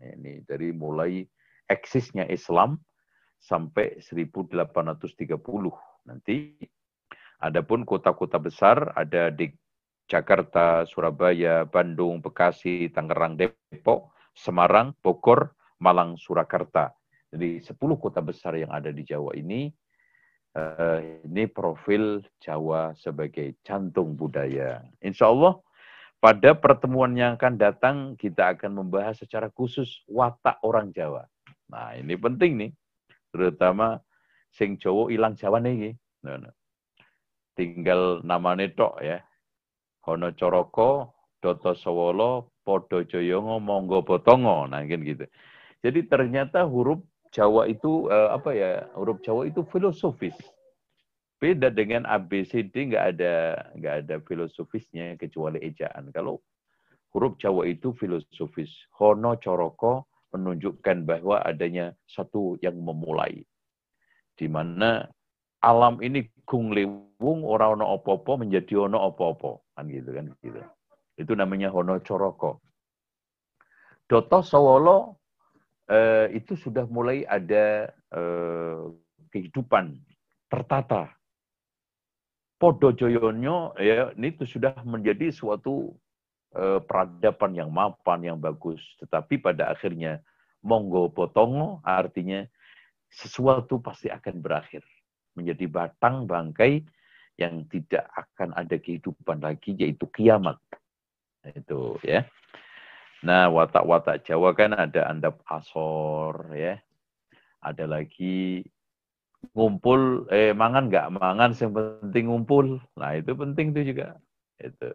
Ini 0.00 0.32
dari 0.48 0.72
mulai 0.72 1.28
eksisnya 1.68 2.24
Islam 2.32 2.80
sampai 3.38 4.02
1830 4.02 4.98
nanti. 6.06 6.58
Adapun 7.38 7.86
kota-kota 7.86 8.42
besar 8.42 8.90
ada 8.98 9.30
di 9.30 9.46
Jakarta, 10.10 10.82
Surabaya, 10.88 11.62
Bandung, 11.68 12.18
Bekasi, 12.18 12.90
Tangerang, 12.90 13.38
Depok, 13.38 14.10
Semarang, 14.34 14.96
Bogor, 14.98 15.54
Malang, 15.78 16.18
Surakarta. 16.18 16.90
Jadi 17.30 17.60
10 17.62 17.76
kota 18.00 18.24
besar 18.24 18.56
yang 18.56 18.72
ada 18.72 18.88
di 18.90 19.04
Jawa 19.04 19.36
ini, 19.36 19.68
uh, 20.56 20.98
ini 21.28 21.44
profil 21.46 22.24
Jawa 22.40 22.96
sebagai 22.96 23.60
jantung 23.62 24.16
budaya. 24.16 24.80
Insya 25.04 25.28
Allah 25.28 25.60
pada 26.18 26.56
pertemuan 26.58 27.14
yang 27.14 27.38
akan 27.38 27.54
datang 27.54 27.96
kita 28.18 28.58
akan 28.58 28.82
membahas 28.82 29.22
secara 29.22 29.52
khusus 29.52 30.02
watak 30.10 30.58
orang 30.66 30.90
Jawa. 30.90 31.28
Nah 31.70 31.94
ini 31.94 32.16
penting 32.18 32.52
nih, 32.58 32.70
terutama 33.38 34.02
sing 34.50 34.74
Jawa 34.74 35.06
hilang 35.14 35.38
Jawa 35.38 35.62
nih. 35.62 35.94
Nah, 36.26 36.36
nah. 36.42 36.54
Tinggal 37.54 38.22
namanya 38.22 38.70
tok 38.74 39.02
ya. 39.02 39.18
Hono 40.06 40.30
Coroko, 40.34 41.14
Doto 41.42 41.74
Sowolo, 41.74 42.54
Podo 42.66 43.04
Joyongo, 43.06 43.58
Monggo 43.62 44.02
Botongo. 44.02 44.66
Nah 44.66 44.82
kan 44.82 45.00
gitu. 45.02 45.26
Jadi 45.84 46.00
ternyata 46.10 46.66
huruf 46.66 47.02
Jawa 47.30 47.68
itu 47.68 48.08
uh, 48.08 48.32
apa 48.34 48.50
ya 48.56 48.70
huruf 48.96 49.20
Jawa 49.22 49.46
itu 49.46 49.62
filosofis. 49.68 50.34
Beda 51.38 51.70
dengan 51.70 52.02
ABCD 52.08 52.90
nggak 52.90 53.04
ada 53.14 53.34
nggak 53.78 53.94
ada 54.06 54.14
filosofisnya 54.26 55.14
kecuali 55.20 55.62
ejaan. 55.62 56.10
Kalau 56.10 56.42
huruf 57.14 57.38
Jawa 57.38 57.68
itu 57.70 57.94
filosofis. 57.94 58.70
Hono 58.98 59.38
coroko 59.38 60.08
menunjukkan 60.32 61.08
bahwa 61.08 61.40
adanya 61.40 61.96
satu 62.04 62.60
yang 62.60 62.76
memulai. 62.76 63.44
Di 64.38 64.46
mana 64.46 65.08
alam 65.64 65.98
ini 66.04 66.30
gung 66.46 66.70
lewung 66.70 67.42
orang 67.42 67.80
ono 67.80 67.98
opo-opo 67.98 68.38
menjadi 68.38 68.86
ono 68.86 69.02
opo-opo 69.10 69.66
kan 69.74 69.90
gitu 69.90 70.14
kan 70.14 70.30
gitu. 70.44 70.62
Itu 71.18 71.32
namanya 71.34 71.74
hono 71.74 71.98
coroko. 71.98 72.62
Doto 74.08 74.40
Sawolo 74.40 75.20
eh, 75.90 76.32
itu 76.32 76.54
sudah 76.54 76.86
mulai 76.88 77.26
ada 77.26 77.90
eh, 77.92 78.80
kehidupan 79.34 79.98
tertata. 80.48 81.12
Podo 82.58 82.90
Joyonyo 82.90 83.78
ya 83.78 84.10
ini 84.18 84.34
itu 84.34 84.42
sudah 84.42 84.74
menjadi 84.82 85.30
suatu 85.30 85.94
eh, 86.56 86.80
peradaban 86.84 87.52
yang 87.56 87.70
mapan 87.72 88.24
yang 88.24 88.38
bagus. 88.38 88.80
Tetapi 89.02 89.40
pada 89.42 89.72
akhirnya 89.72 90.22
Monggo 90.64 91.10
Potongo 91.12 91.80
artinya 91.84 92.44
sesuatu 93.08 93.80
pasti 93.80 94.12
akan 94.12 94.40
berakhir 94.42 94.84
menjadi 95.32 95.64
batang 95.70 96.28
bangkai 96.28 96.82
yang 97.38 97.64
tidak 97.70 98.10
akan 98.12 98.52
ada 98.58 98.76
kehidupan 98.76 99.38
lagi 99.40 99.74
yaitu 99.78 100.04
kiamat. 100.10 100.58
Itu 101.46 101.96
ya. 102.02 102.26
Nah, 103.18 103.50
watak-watak 103.50 104.22
Jawa 104.26 104.54
kan 104.54 104.74
ada 104.78 105.10
andap 105.10 105.42
asor, 105.50 106.54
ya. 106.54 106.78
Ada 107.58 107.90
lagi 107.90 108.62
ngumpul 109.54 110.26
eh 110.34 110.50
mangan 110.50 110.90
nggak 110.90 111.08
mangan 111.14 111.50
yang 111.54 111.72
penting 111.74 112.24
ngumpul 112.26 112.82
nah 112.98 113.14
itu 113.14 113.32
penting 113.38 113.70
tuh 113.70 113.84
juga 113.86 114.18
itu 114.58 114.90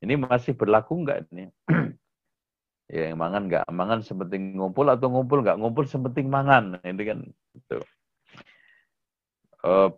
ini 0.00 0.14
masih 0.16 0.56
berlaku 0.56 1.04
nggak 1.04 1.28
nih 1.32 1.48
ya 2.94 3.12
yang 3.12 3.18
mangan 3.20 3.46
nggak? 3.46 3.64
Mangan 3.70 4.00
sepenting 4.02 4.58
ngumpul 4.58 4.90
atau 4.90 5.08
ngumpul 5.12 5.46
nggak? 5.46 5.58
Ngumpul 5.60 5.86
sepenting 5.86 6.26
mangan 6.26 6.80
itu 6.82 7.02
kan 7.06 7.18
itu. 7.54 7.78
Uh, 9.60 9.92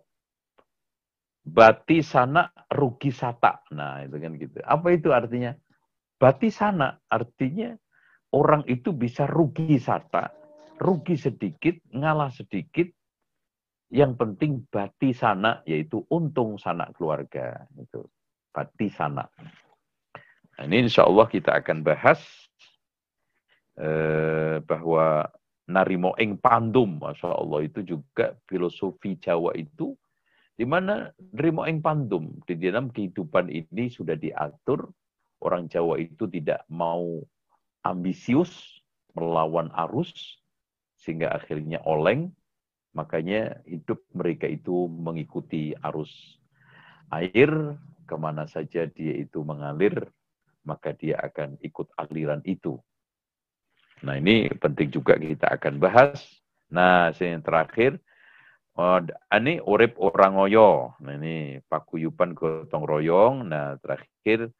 bati 1.41 2.03
sana 2.05 2.51
rugi 2.69 3.09
sata. 3.09 3.65
Nah 3.73 4.05
itu 4.05 4.15
kan 4.21 4.31
gitu. 4.37 4.59
Apa 4.61 4.93
itu 4.93 5.09
artinya? 5.09 5.57
Bati 6.21 6.53
sana 6.53 6.93
artinya 7.09 7.73
orang 8.31 8.63
itu 8.69 8.93
bisa 8.93 9.25
rugi 9.25 9.81
sata 9.81 10.43
rugi 10.83 11.15
sedikit 11.15 11.79
ngalah 11.95 12.33
sedikit. 12.33 12.91
Yang 13.93 14.11
penting 14.17 14.51
bati 14.73 15.13
sana 15.13 15.61
yaitu 15.69 16.01
untung 16.09 16.57
sana 16.57 16.89
keluarga 16.97 17.69
itu. 17.77 18.01
Bati 18.49 18.89
sana. 18.89 19.21
Nah, 20.53 20.63
ini 20.69 20.85
insya 20.85 21.09
Allah 21.09 21.25
kita 21.25 21.57
akan 21.57 21.81
bahas 21.81 22.21
eh, 23.79 24.61
bahwa 24.61 25.25
narimo 25.65 26.13
ing 26.19 26.37
pandum, 26.37 27.01
masya 27.01 27.33
Allah 27.33 27.65
itu 27.65 27.81
juga 27.81 28.37
filosofi 28.45 29.17
Jawa 29.17 29.55
itu 29.57 29.97
di 30.53 30.69
mana 30.69 31.09
narimo 31.33 31.65
ing 31.65 31.81
pandum 31.81 32.37
di 32.45 32.53
dalam 32.61 32.93
kehidupan 32.93 33.49
ini 33.49 33.89
sudah 33.89 34.13
diatur 34.13 34.85
orang 35.41 35.65
Jawa 35.65 35.97
itu 35.97 36.29
tidak 36.29 36.61
mau 36.69 37.19
ambisius 37.81 38.79
melawan 39.17 39.73
arus 39.89 40.39
sehingga 41.01 41.33
akhirnya 41.35 41.83
oleng. 41.83 42.31
Makanya 42.93 43.57
hidup 43.65 44.05
mereka 44.13 44.45
itu 44.45 44.85
mengikuti 44.85 45.73
arus 45.81 46.37
air, 47.09 47.49
ke 48.05 48.15
mana 48.15 48.45
saja 48.45 48.85
dia 48.85 49.13
itu 49.17 49.41
mengalir, 49.41 50.13
maka 50.63 50.95
dia 50.95 51.19
akan 51.19 51.59
ikut 51.59 51.91
aliran 51.99 52.39
itu. 52.47 52.79
Nah 54.03 54.19
ini 54.19 54.51
penting 54.59 54.91
juga 54.91 55.15
kita 55.15 55.47
akan 55.55 55.79
bahas. 55.79 56.19
Nah 56.71 57.13
yang 57.15 57.43
terakhir, 57.43 57.99
ini 59.31 59.53
urip 59.63 59.95
orang 59.99 60.35
oyo. 60.39 60.97
Nah 60.99 61.15
ini 61.15 61.61
pakuyupan 61.67 62.35
gotong 62.35 62.83
royong. 62.83 63.47
Nah 63.47 63.79
terakhir 63.79 64.51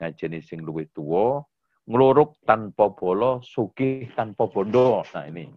ngajeni 0.00 0.40
sing 0.44 0.60
luwih 0.64 0.88
tuwo, 0.92 1.48
ngeluruk 1.88 2.40
tanpa 2.44 2.92
bolo, 2.92 3.40
sugih 3.40 4.12
tanpa 4.12 4.48
bondo. 4.48 5.04
Nah 5.16 5.24
ini, 5.28 5.48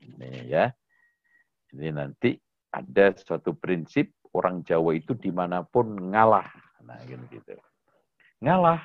ini 0.00 0.48
ya. 0.48 0.72
Jadi 1.72 1.88
nanti 1.92 2.30
ada 2.72 3.12
suatu 3.16 3.52
prinsip 3.56 4.12
orang 4.36 4.60
Jawa 4.64 4.96
itu 4.96 5.16
di 5.16 5.32
mana 5.32 5.64
pun 5.64 5.96
ngalah. 5.96 6.48
Nah, 6.84 7.00
gitu. 7.08 7.56
Ngalah. 8.40 8.80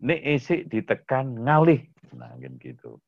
Ini 0.00 0.16
isi 0.36 0.64
ditekan 0.64 1.44
ngalih. 1.44 1.84
Nah, 2.16 2.32
gitu. 2.40 2.98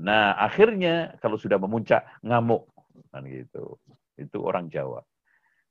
Nah, 0.00 0.34
akhirnya 0.40 1.14
kalau 1.20 1.36
sudah 1.36 1.60
memuncak, 1.60 2.02
ngamuk. 2.24 2.66
Kan 3.12 3.28
gitu. 3.28 3.76
Itu 4.16 4.40
orang 4.42 4.72
Jawa. 4.72 5.04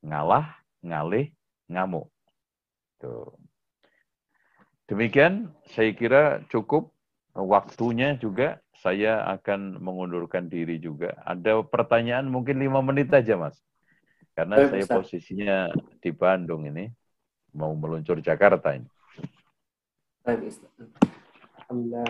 Ngalah, 0.05 0.61
ngalih, 0.85 1.33
ngamuk. 1.69 2.09
Tuh. 3.01 3.33
Demikian, 4.85 5.49
saya 5.71 5.95
kira 5.95 6.43
cukup 6.51 6.91
waktunya 7.33 8.19
juga 8.19 8.59
saya 8.81 9.23
akan 9.39 9.77
mengundurkan 9.77 10.49
diri 10.49 10.81
juga. 10.81 11.15
Ada 11.23 11.61
pertanyaan 11.63 12.27
mungkin 12.27 12.57
lima 12.57 12.81
menit 12.81 13.13
aja, 13.13 13.37
Mas. 13.37 13.55
Karena 14.33 14.57
Baik, 14.57 14.69
saya 14.69 14.83
Ustaz. 14.83 14.97
posisinya 14.97 15.57
di 16.01 16.11
Bandung 16.11 16.65
ini, 16.65 16.89
mau 17.53 17.71
meluncur 17.77 18.17
Jakarta 18.19 18.73
ini. 18.73 18.89
Baik, 20.21 20.53
Alhamdulillah. 21.65 22.09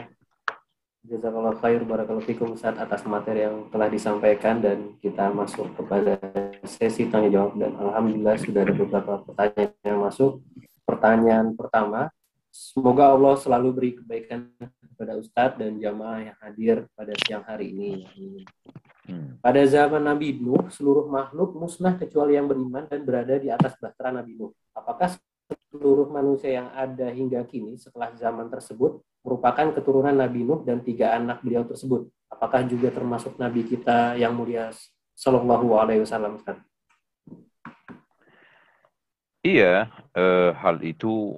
Jazakallah 1.02 1.56
khair 1.64 1.82
barakallahu 1.88 2.28
fikum 2.28 2.54
Ustaz 2.54 2.76
atas 2.76 3.08
materi 3.08 3.48
yang 3.48 3.72
telah 3.72 3.88
disampaikan 3.88 4.60
dan 4.60 5.00
kita 5.00 5.32
masuk 5.32 5.72
kepada 5.80 6.20
sesi 6.68 7.10
tanya 7.10 7.32
jawab 7.32 7.58
dan 7.58 7.74
alhamdulillah 7.74 8.38
sudah 8.38 8.68
ada 8.68 8.74
beberapa 8.76 9.24
pertanyaan 9.26 9.74
yang 9.82 10.04
masuk. 10.04 10.44
Pertanyaan 10.84 11.56
pertama, 11.56 12.12
semoga 12.52 13.16
Allah 13.16 13.34
selalu 13.40 13.70
beri 13.72 13.92
kebaikan 13.98 14.52
kepada 14.60 15.16
Ustadz 15.16 15.58
dan 15.58 15.80
jamaah 15.80 16.20
yang 16.20 16.38
hadir 16.44 16.76
pada 16.94 17.16
siang 17.26 17.48
hari 17.48 17.72
ini. 17.72 17.92
Hmm. 19.08 19.40
Pada 19.40 19.64
zaman 19.66 20.04
Nabi 20.04 20.36
Nuh, 20.36 20.68
seluruh 20.68 21.08
makhluk 21.08 21.56
musnah 21.56 21.96
kecuali 21.96 22.36
yang 22.36 22.46
beriman 22.46 22.86
dan 22.92 23.02
berada 23.08 23.40
di 23.40 23.48
atas 23.48 23.74
bahtera 23.80 24.14
Nabi 24.14 24.36
Nuh. 24.38 24.52
Apakah 24.76 25.16
seluruh 25.72 26.08
manusia 26.12 26.62
yang 26.62 26.70
ada 26.76 27.08
hingga 27.10 27.44
kini 27.48 27.80
setelah 27.80 28.12
zaman 28.16 28.52
tersebut 28.52 29.00
merupakan 29.22 29.72
keturunan 29.72 30.16
Nabi 30.16 30.44
Nuh 30.44 30.66
dan 30.66 30.84
tiga 30.84 31.16
anak 31.16 31.46
beliau 31.46 31.64
tersebut? 31.64 32.10
Apakah 32.32 32.66
juga 32.68 32.92
termasuk 32.92 33.38
Nabi 33.38 33.68
kita 33.68 34.16
yang 34.18 34.36
mulia 34.36 34.72
Sallallahu 35.16 35.78
Alaihi 35.78 36.02
Wasallam? 36.04 36.42
Iya, 39.42 39.90
eh, 40.14 40.52
hal 40.54 40.80
itu 40.86 41.34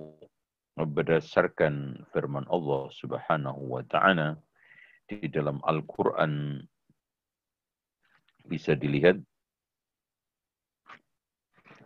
berdasarkan 0.73 2.05
firman 2.09 2.49
Allah 2.49 2.89
Subhanahu 2.89 3.77
wa 3.77 3.83
taala 3.85 4.41
di 5.05 5.29
dalam 5.29 5.61
Al-Qur'an 5.61 6.57
bisa 8.43 8.73
dilihat 8.73 9.21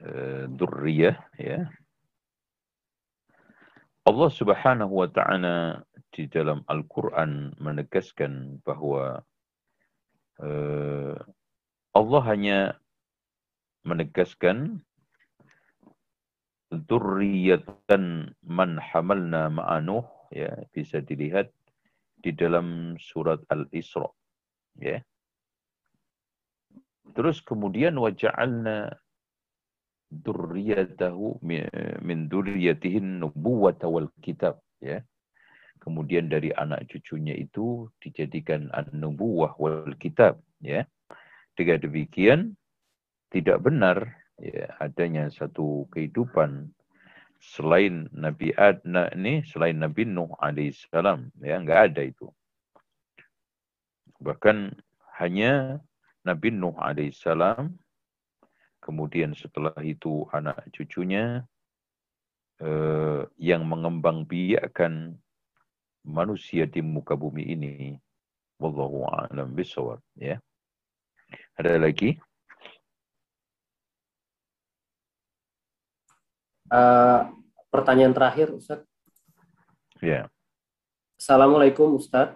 uh, 0.01 0.47
durriyah 0.47 1.19
ya 1.36 1.67
Allah 4.07 4.31
Subhanahu 4.31 5.03
wa 5.03 5.07
taala 5.11 5.83
di 6.15 6.31
dalam 6.31 6.63
Al-Qur'an 6.71 7.51
menegaskan 7.59 8.63
bahwa 8.63 9.19
uh, 10.39 11.15
Allah 11.91 12.21
hanya 12.31 12.59
menegaskan 13.83 14.79
Durriyatan 16.67 18.35
man 18.43 18.75
hamalna 18.79 19.47
ma'anuh 19.51 20.03
ya 20.35 20.51
bisa 20.75 20.99
dilihat 20.99 21.51
di 22.19 22.31
dalam 22.31 22.99
surat 22.99 23.39
Al-Isra 23.51 24.07
ya. 24.79 24.99
Terus 27.15 27.39
kemudian 27.43 27.95
waja'alna 27.95 28.91
durriyatahu 30.11 31.43
min 31.43 32.19
durriyatihin 32.31 33.19
nubuwata 33.19 33.87
wal 33.87 34.07
kitab 34.23 34.59
ya. 34.79 35.03
Kemudian 35.77 36.27
dari 36.27 36.51
anak 36.51 36.91
cucunya 36.91 37.31
itu 37.37 37.87
dijadikan 38.03 38.67
an-nubuwah 38.75 39.55
wal 39.55 39.95
kitab 40.01 40.39
ya. 40.59 40.83
Dengan 41.55 41.79
demikian 41.79 42.39
tidak 43.31 43.63
benar 43.63 44.03
ya, 44.39 44.67
adanya 44.79 45.27
satu 45.31 45.89
kehidupan 45.91 46.69
selain 47.41 48.09
Nabi 48.13 48.53
Ad 48.57 48.81
nah, 48.85 49.09
ini 49.13 49.45
selain 49.45 49.77
Nabi 49.77 50.09
Nuh 50.09 50.33
alaihissalam 50.41 51.29
ya 51.41 51.61
nggak 51.61 51.81
ada 51.93 52.01
itu 52.01 52.27
bahkan 54.17 54.73
hanya 55.21 55.77
Nabi 56.25 56.49
Nuh 56.49 56.73
alaihissalam 56.81 57.77
kemudian 58.88 59.35
setelah 59.35 59.75
itu 59.83 60.23
anak 60.31 60.63
cucunya 60.71 61.43
eh, 62.63 63.27
yang 63.35 63.67
mengembang 63.67 64.23
biakkan 64.23 65.19
manusia 66.07 66.63
di 66.63 66.79
muka 66.79 67.19
bumi 67.19 67.43
ini 67.51 67.75
wallahu 68.63 69.03
a'lam 69.11 69.51
bisawab 69.51 69.99
ya 70.15 70.39
ada 71.59 71.75
lagi 71.75 72.15
Uh, 76.67 77.31
pertanyaan 77.71 78.11
terakhir, 78.11 78.51
Ustaz. 78.51 78.83
Ya. 80.03 80.03
Yeah. 80.03 80.25
Assalamualaikum, 81.15 81.95
Ustaz. 81.95 82.35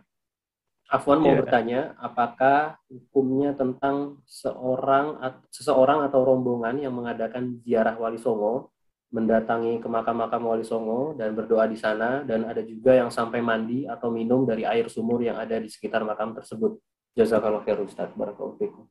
Afwan 0.92 1.24
mau 1.24 1.32
yeah. 1.32 1.40
bertanya, 1.40 1.82
apakah 2.04 2.76
hukumnya 2.92 3.56
tentang 3.56 4.20
seorang 4.28 5.16
seseorang 5.48 6.04
atau 6.04 6.28
rombongan 6.28 6.84
yang 6.84 6.92
mengadakan 6.92 7.64
ziarah 7.64 7.96
Wali 7.96 8.20
Songo 8.20 8.76
mendatangi 9.12 9.80
ke 9.80 9.88
makam-makam 9.88 10.44
Wali 10.44 10.68
Songo 10.68 11.16
dan 11.16 11.32
berdoa 11.32 11.64
di 11.68 11.80
sana 11.80 12.28
dan 12.28 12.44
ada 12.44 12.60
juga 12.60 12.96
yang 12.96 13.08
sampai 13.08 13.40
mandi 13.40 13.88
atau 13.88 14.12
minum 14.12 14.44
dari 14.44 14.68
air 14.68 14.92
sumur 14.92 15.24
yang 15.24 15.40
ada 15.40 15.56
di 15.60 15.72
sekitar 15.72 16.04
makam 16.04 16.36
tersebut. 16.36 16.76
Jazakallahu 17.16 17.64
khair 17.64 17.80
Ustaz. 17.84 18.12
Barakallahu 18.12 18.88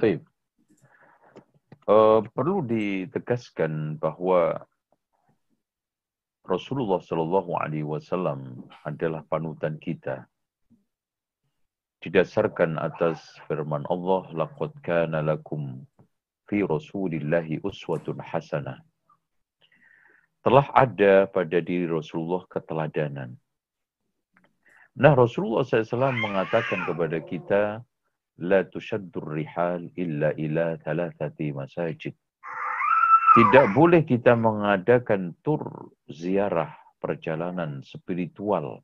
Baik. 0.00 0.20
Uh, 1.84 2.24
perlu 2.32 2.64
ditegaskan 2.64 4.00
bahwa 4.00 4.64
Rasulullah 6.44 7.00
Shallallahu 7.00 7.52
Alaihi 7.56 7.88
Wasallam 7.88 8.68
adalah 8.84 9.24
panutan 9.28 9.80
kita. 9.80 10.28
Didasarkan 12.04 12.76
atas 12.76 13.16
firman 13.48 13.88
Allah, 13.88 14.28
"Laqad 14.36 14.76
kana 14.84 15.24
lakum 15.24 15.88
fi 16.44 16.60
Rasulillahi 16.60 17.64
uswatun 17.64 18.20
hasanah. 18.20 18.76
Telah 20.44 20.68
ada 20.76 21.24
pada 21.24 21.58
diri 21.64 21.88
Rasulullah 21.88 22.44
keteladanan. 22.44 23.32
Nah 24.94 25.16
Rasulullah 25.16 25.64
SAW 25.64 26.12
mengatakan 26.20 26.84
kepada 26.84 27.18
kita, 27.24 27.62
La 28.44 28.66
tushaddur 28.66 29.40
rihal 29.40 29.88
illa 29.96 30.34
ila 30.36 30.76
thalathati 30.84 31.54
masajid. 31.54 32.12
Tidak 33.34 33.66
boleh 33.74 34.02
kita 34.02 34.36
mengadakan 34.36 35.34
tur 35.42 35.90
ziarah 36.10 36.70
perjalanan 36.98 37.82
spiritual 37.82 38.82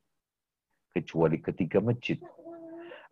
kecuali 0.91 1.39
ketiga 1.39 1.79
masjid. 1.79 2.19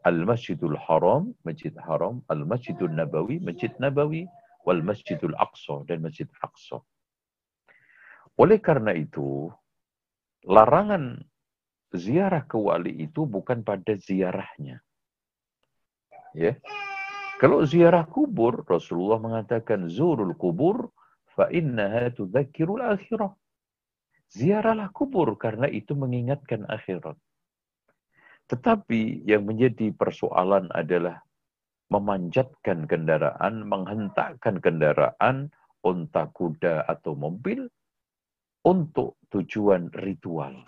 Al-Masjidul 0.08 0.80
Haram, 0.80 1.36
Masjid 1.44 1.76
Haram, 1.84 2.24
Al-Masjidul 2.32 2.96
Nabawi, 2.96 3.44
Masjid 3.44 3.72
Nabawi, 3.84 4.24
wal 4.64 4.80
Masjidul 4.80 5.36
Aqsa 5.36 5.84
dan 5.88 6.00
Masjid 6.04 6.28
Aqsa. 6.40 6.80
Oleh 8.40 8.64
karena 8.64 8.96
itu, 8.96 9.52
larangan 10.48 11.20
ziarah 11.92 12.48
ke 12.48 12.56
wali 12.56 13.04
itu 13.04 13.28
bukan 13.28 13.66
pada 13.68 14.00
ziarahnya. 14.00 14.80
Ya. 16.32 16.56
Kalau 17.40 17.64
ziarah 17.64 18.08
kubur, 18.08 18.64
Rasulullah 18.68 19.20
mengatakan 19.20 19.88
zurul 19.92 20.36
kubur 20.36 20.92
fa 21.36 21.52
innaha 21.52 22.12
tudzakirul 22.16 22.84
akhirah. 22.84 23.32
Ziarahlah 24.30 24.94
kubur 24.94 25.36
karena 25.40 25.66
itu 25.72 25.98
mengingatkan 25.98 26.68
akhirat. 26.70 27.18
Tetapi 28.50 29.30
yang 29.30 29.46
menjadi 29.46 29.94
persoalan 29.94 30.74
adalah 30.74 31.22
memanjatkan 31.94 32.90
kendaraan, 32.90 33.66
menghentakkan 33.66 34.58
kendaraan, 34.58 35.54
unta, 35.86 36.30
kuda, 36.34 36.86
atau 36.90 37.14
mobil 37.14 37.70
untuk 38.66 39.22
tujuan 39.30 39.94
ritual. 40.02 40.66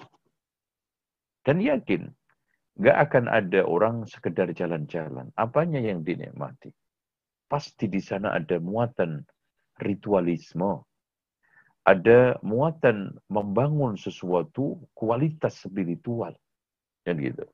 Dan 1.41 1.57
yakin, 1.57 2.05
nggak 2.77 2.97
akan 3.09 3.25
ada 3.29 3.65
orang 3.65 4.05
sekedar 4.05 4.53
jalan-jalan. 4.53 5.33
Apanya 5.33 5.81
yang 5.81 6.05
dinikmati? 6.05 6.69
Pasti 7.49 7.89
di 7.89 8.01
sana 8.01 8.37
ada 8.37 8.61
muatan 8.61 9.25
ritualisme. 9.81 10.85
Ada 11.81 12.37
muatan 12.45 13.17
membangun 13.25 13.97
sesuatu 13.97 14.85
kualitas 14.93 15.65
spiritual. 15.65 16.37
Dan 17.01 17.17
gitu. 17.17 17.49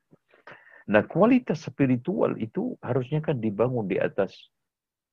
Nah, 0.88 1.04
kualitas 1.04 1.68
spiritual 1.68 2.40
itu 2.40 2.80
harusnya 2.80 3.20
kan 3.20 3.44
dibangun 3.44 3.92
di 3.92 4.00
atas 4.00 4.32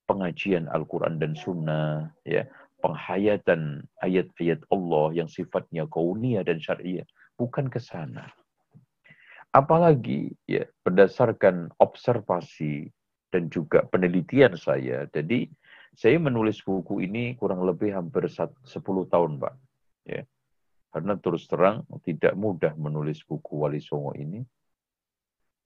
pengajian 0.07 0.71
Al-Quran 0.71 1.19
dan 1.19 1.35
Sunnah, 1.35 2.15
ya, 2.23 2.47
penghayatan 2.79 3.83
ayat-ayat 3.99 4.63
Allah 4.71 5.07
yang 5.17 5.27
sifatnya 5.27 5.91
kauniyah 5.91 6.47
dan 6.47 6.63
syariah, 6.63 7.09
bukan 7.35 7.67
ke 7.67 7.83
sana. 7.83 8.31
Apalagi 9.51 10.35
ya 10.47 10.67
berdasarkan 10.87 11.75
observasi 11.83 12.91
dan 13.35 13.51
juga 13.51 13.83
penelitian 13.91 14.55
saya, 14.55 15.11
jadi 15.11 15.51
saya 15.95 16.19
menulis 16.19 16.59
buku 16.63 17.07
ini 17.07 17.39
kurang 17.39 17.63
lebih 17.67 17.95
hampir 17.95 18.27
10 18.31 18.63
tahun, 19.11 19.43
Pak. 19.43 19.55
Ya. 20.07 20.23
Karena 20.95 21.19
terus 21.19 21.51
terang 21.51 21.83
tidak 22.07 22.39
mudah 22.39 22.75
menulis 22.79 23.23
buku 23.27 23.67
Wali 23.67 23.83
Songo 23.83 24.15
ini 24.15 24.43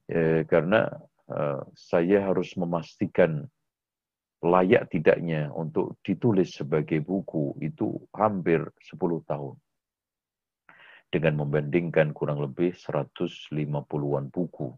eh, 0.09 0.41
karena 0.49 0.89
eh, 1.29 1.61
saya 1.77 2.25
harus 2.25 2.57
memastikan 2.57 3.45
layak 4.39 4.89
tidaknya 4.89 5.51
untuk 5.51 5.99
ditulis 6.01 6.55
sebagai 6.55 7.03
buku 7.03 7.59
itu 7.61 7.99
hampir 8.15 8.63
10 8.81 9.21
tahun. 9.27 9.55
Dengan 11.09 11.41
membandingkan 11.41 12.13
kurang 12.13 12.41
lebih 12.45 12.77
150-an 12.77 14.25
buku 14.29 14.69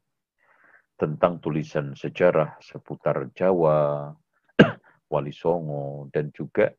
tentang 0.95 1.41
tulisan 1.43 1.91
sejarah 1.97 2.61
seputar 2.63 3.27
Jawa, 3.35 4.13
Wali 5.11 5.33
Songo, 5.35 6.07
dan 6.13 6.31
juga 6.31 6.71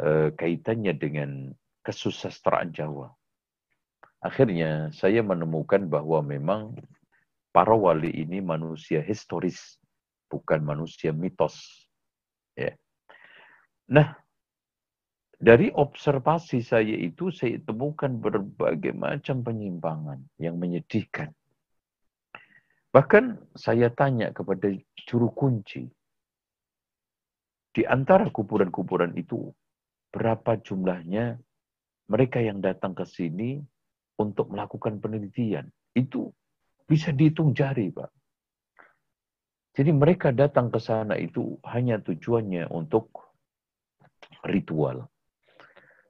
eh, 0.00 0.34
kaitannya 0.34 0.94
dengan 0.98 1.30
kesusastraan 1.86 2.74
Jawa. 2.74 3.08
Akhirnya 4.20 4.92
saya 4.92 5.24
menemukan 5.24 5.88
bahwa 5.88 6.20
memang 6.20 6.76
para 7.50 7.74
wali 7.74 8.10
ini 8.10 8.38
manusia 8.42 9.02
historis, 9.02 9.78
bukan 10.30 10.62
manusia 10.62 11.10
mitos. 11.10 11.58
Ya. 12.54 12.74
Nah, 13.90 14.14
dari 15.40 15.72
observasi 15.74 16.62
saya 16.62 16.94
itu 16.94 17.34
saya 17.34 17.58
temukan 17.64 18.12
berbagai 18.12 18.94
macam 18.94 19.42
penyimpangan 19.42 20.20
yang 20.38 20.60
menyedihkan. 20.60 21.34
Bahkan 22.90 23.54
saya 23.54 23.90
tanya 23.94 24.34
kepada 24.34 24.70
juru 25.06 25.30
kunci, 25.30 25.86
di 27.70 27.86
antara 27.86 28.26
kuburan-kuburan 28.34 29.14
itu, 29.14 29.54
berapa 30.10 30.58
jumlahnya 30.58 31.38
mereka 32.10 32.42
yang 32.42 32.58
datang 32.58 32.98
ke 32.98 33.06
sini 33.06 33.62
untuk 34.18 34.50
melakukan 34.50 34.98
penelitian? 34.98 35.70
Itu 35.94 36.34
bisa 36.90 37.14
dihitung 37.14 37.54
jari, 37.54 37.94
Pak. 37.94 38.10
Jadi 39.78 39.94
mereka 39.94 40.34
datang 40.34 40.74
ke 40.74 40.82
sana 40.82 41.14
itu 41.14 41.54
hanya 41.62 42.02
tujuannya 42.02 42.66
untuk 42.74 43.30
ritual. 44.42 45.06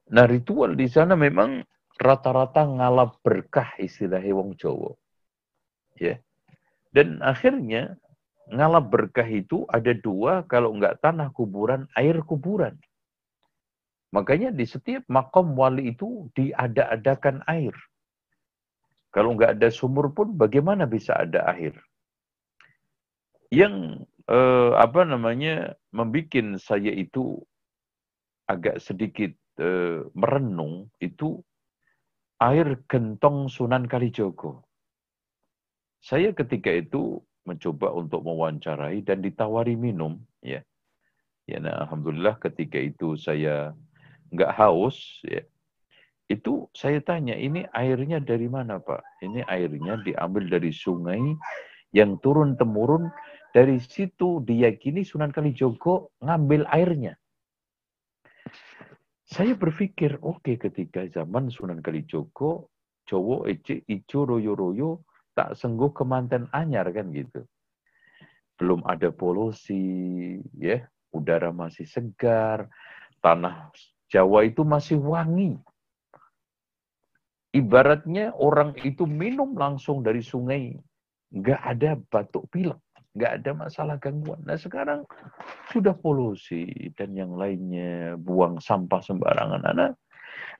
Nah 0.09 0.25
ritual 0.25 0.73
di 0.73 0.89
sana 0.89 1.13
memang 1.13 1.61
rata-rata 2.01 2.65
ngalap 2.65 3.21
berkah 3.21 3.77
istilah 3.77 4.25
wong 4.33 4.57
Jawa. 4.57 4.97
Ya. 6.01 6.17
Dan 6.89 7.21
akhirnya 7.21 7.95
ngalap 8.49 8.89
berkah 8.89 9.29
itu 9.29 9.63
ada 9.69 9.93
dua, 9.93 10.43
kalau 10.49 10.73
enggak 10.73 10.99
tanah 10.99 11.29
kuburan, 11.31 11.85
air 11.95 12.19
kuburan. 12.25 12.75
Makanya 14.11 14.51
di 14.51 14.67
setiap 14.67 15.07
makom 15.07 15.55
wali 15.55 15.95
itu 15.95 16.27
diada-adakan 16.35 17.45
air. 17.47 17.71
Kalau 19.11 19.35
nggak 19.35 19.59
ada 19.59 19.67
sumur 19.67 20.15
pun 20.15 20.31
bagaimana 20.39 20.87
bisa 20.87 21.19
ada 21.19 21.51
air? 21.51 21.75
Yang 23.51 24.07
eh, 24.31 24.71
apa 24.79 25.03
namanya 25.03 25.75
membuat 25.91 26.55
saya 26.63 26.95
itu 26.95 27.43
agak 28.47 28.79
sedikit 28.79 29.35
eh, 29.59 30.07
merenung 30.15 30.87
itu 31.03 31.43
air 32.39 32.79
gentong 32.87 33.51
Sunan 33.51 33.85
Kalijogo. 33.85 34.65
Saya 36.01 36.33
ketika 36.33 36.73
itu 36.73 37.21
mencoba 37.45 37.93
untuk 37.93 38.25
mewawancarai 38.25 39.05
dan 39.05 39.21
ditawari 39.21 39.77
minum, 39.77 40.17
ya. 40.41 40.65
Ya, 41.45 41.57
nah, 41.61 41.85
alhamdulillah 41.85 42.41
ketika 42.41 42.81
itu 42.81 43.13
saya 43.17 43.75
nggak 44.33 44.51
haus, 44.57 45.21
ya. 45.21 45.45
Itu 46.31 46.71
saya 46.71 47.03
tanya, 47.03 47.35
ini 47.35 47.67
airnya 47.75 48.23
dari 48.23 48.47
mana 48.47 48.79
Pak? 48.79 49.19
Ini 49.19 49.43
airnya 49.51 49.99
diambil 49.99 50.47
dari 50.47 50.71
sungai 50.71 51.19
yang 51.91 52.15
turun-temurun. 52.23 53.11
Dari 53.51 53.83
situ 53.83 54.39
diyakini 54.47 55.03
Sunan 55.03 55.35
Kalijogo 55.35 56.15
ngambil 56.23 56.63
airnya. 56.71 57.19
Saya 59.27 59.59
berpikir, 59.59 60.23
oke 60.23 60.39
okay, 60.39 60.55
ketika 60.55 61.03
zaman 61.11 61.51
Sunan 61.51 61.83
Kalijogo, 61.83 62.71
Jowo, 63.03 63.43
Ece, 63.43 63.83
Ijo, 63.91 64.23
Royo-Royo, 64.23 65.03
tak 65.35 65.59
sengguh 65.59 65.91
kemanten 65.91 66.47
anyar 66.55 66.87
kan 66.95 67.11
gitu. 67.11 67.43
Belum 68.55 68.79
ada 68.87 69.11
polusi, 69.11 70.39
ya, 70.55 70.87
udara 71.11 71.51
masih 71.51 71.83
segar, 71.83 72.71
tanah 73.19 73.67
Jawa 74.07 74.47
itu 74.47 74.63
masih 74.63 74.99
wangi 74.99 75.59
Ibaratnya 77.51 78.31
orang 78.39 78.79
itu 78.79 79.03
minum 79.03 79.51
langsung 79.59 79.99
dari 79.99 80.23
sungai. 80.23 80.71
Nggak 81.35 81.61
ada 81.63 81.99
batuk 81.99 82.47
pilek. 82.47 82.79
Nggak 83.11 83.31
ada 83.43 83.51
masalah 83.51 83.95
gangguan. 83.99 84.39
Nah 84.47 84.55
sekarang 84.55 85.03
sudah 85.67 85.91
polusi 85.91 86.91
dan 86.95 87.11
yang 87.11 87.35
lainnya. 87.35 88.15
Buang 88.15 88.63
sampah 88.63 89.03
sembarangan. 89.03 89.67
Anak, 89.67 89.91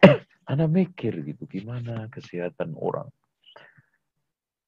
anak 0.52 0.68
mikir 0.68 1.16
gitu. 1.24 1.48
Gimana 1.48 2.12
kesehatan 2.12 2.76
orang. 2.76 3.08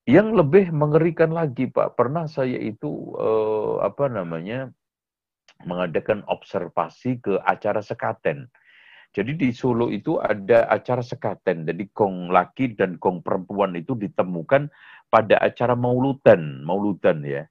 Yang 0.07 0.27
lebih 0.39 0.65
mengerikan 0.71 1.35
lagi 1.35 1.67
Pak. 1.67 1.99
Pernah 1.99 2.31
saya 2.31 2.55
itu 2.55 3.19
eh, 3.19 3.75
apa 3.83 4.07
namanya 4.07 4.71
mengadakan 5.67 6.23
observasi 6.27 7.19
ke 7.19 7.35
acara 7.43 7.83
sekaten 7.83 8.47
jadi 9.13 9.37
di 9.37 9.53
Solo 9.53 9.93
itu 9.93 10.17
ada 10.17 10.65
acara 10.73 11.05
sekaten. 11.05 11.69
Jadi 11.69 11.85
gong 11.93 12.33
laki 12.33 12.73
dan 12.73 12.97
gong 12.97 13.21
perempuan 13.21 13.77
itu 13.77 13.93
ditemukan 13.93 14.73
pada 15.13 15.37
acara 15.37 15.77
mauludan, 15.77 16.65
mauludan 16.65 17.21
ya. 17.21 17.45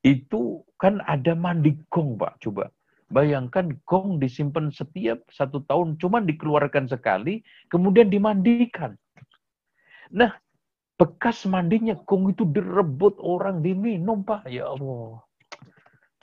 Itu 0.00 0.64
kan 0.80 1.04
ada 1.04 1.36
mandi 1.36 1.76
gong, 1.92 2.16
Pak. 2.16 2.40
Coba. 2.40 2.72
Bayangkan 3.12 3.76
gong 3.84 4.24
disimpan 4.24 4.72
setiap 4.72 5.20
satu 5.28 5.60
tahun, 5.68 6.00
cuma 6.00 6.24
dikeluarkan 6.24 6.88
sekali, 6.88 7.44
kemudian 7.68 8.08
dimandikan. 8.08 8.96
Nah, 10.16 10.32
bekas 10.96 11.44
mandinya 11.44 11.92
gong 12.08 12.32
itu 12.32 12.48
direbut 12.48 13.20
orang 13.20 13.60
diminum, 13.60 14.24
Pak. 14.24 14.48
Ya 14.48 14.72
Allah. 14.72 15.20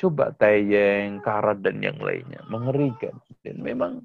Coba 0.01 0.33
tayeng, 0.33 1.21
karat, 1.21 1.61
dan 1.61 1.77
yang 1.77 2.01
lainnya. 2.01 2.41
Mengerikan. 2.49 3.21
Dan 3.45 3.61
memang 3.61 4.01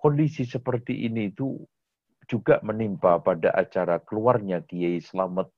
kondisi 0.00 0.48
seperti 0.48 1.04
ini 1.04 1.28
itu 1.28 1.60
juga 2.24 2.58
menimpa 2.64 3.20
pada 3.20 3.52
acara 3.52 4.00
keluarnya 4.00 4.64
Kiai 4.64 5.02
Slamet 5.02 5.52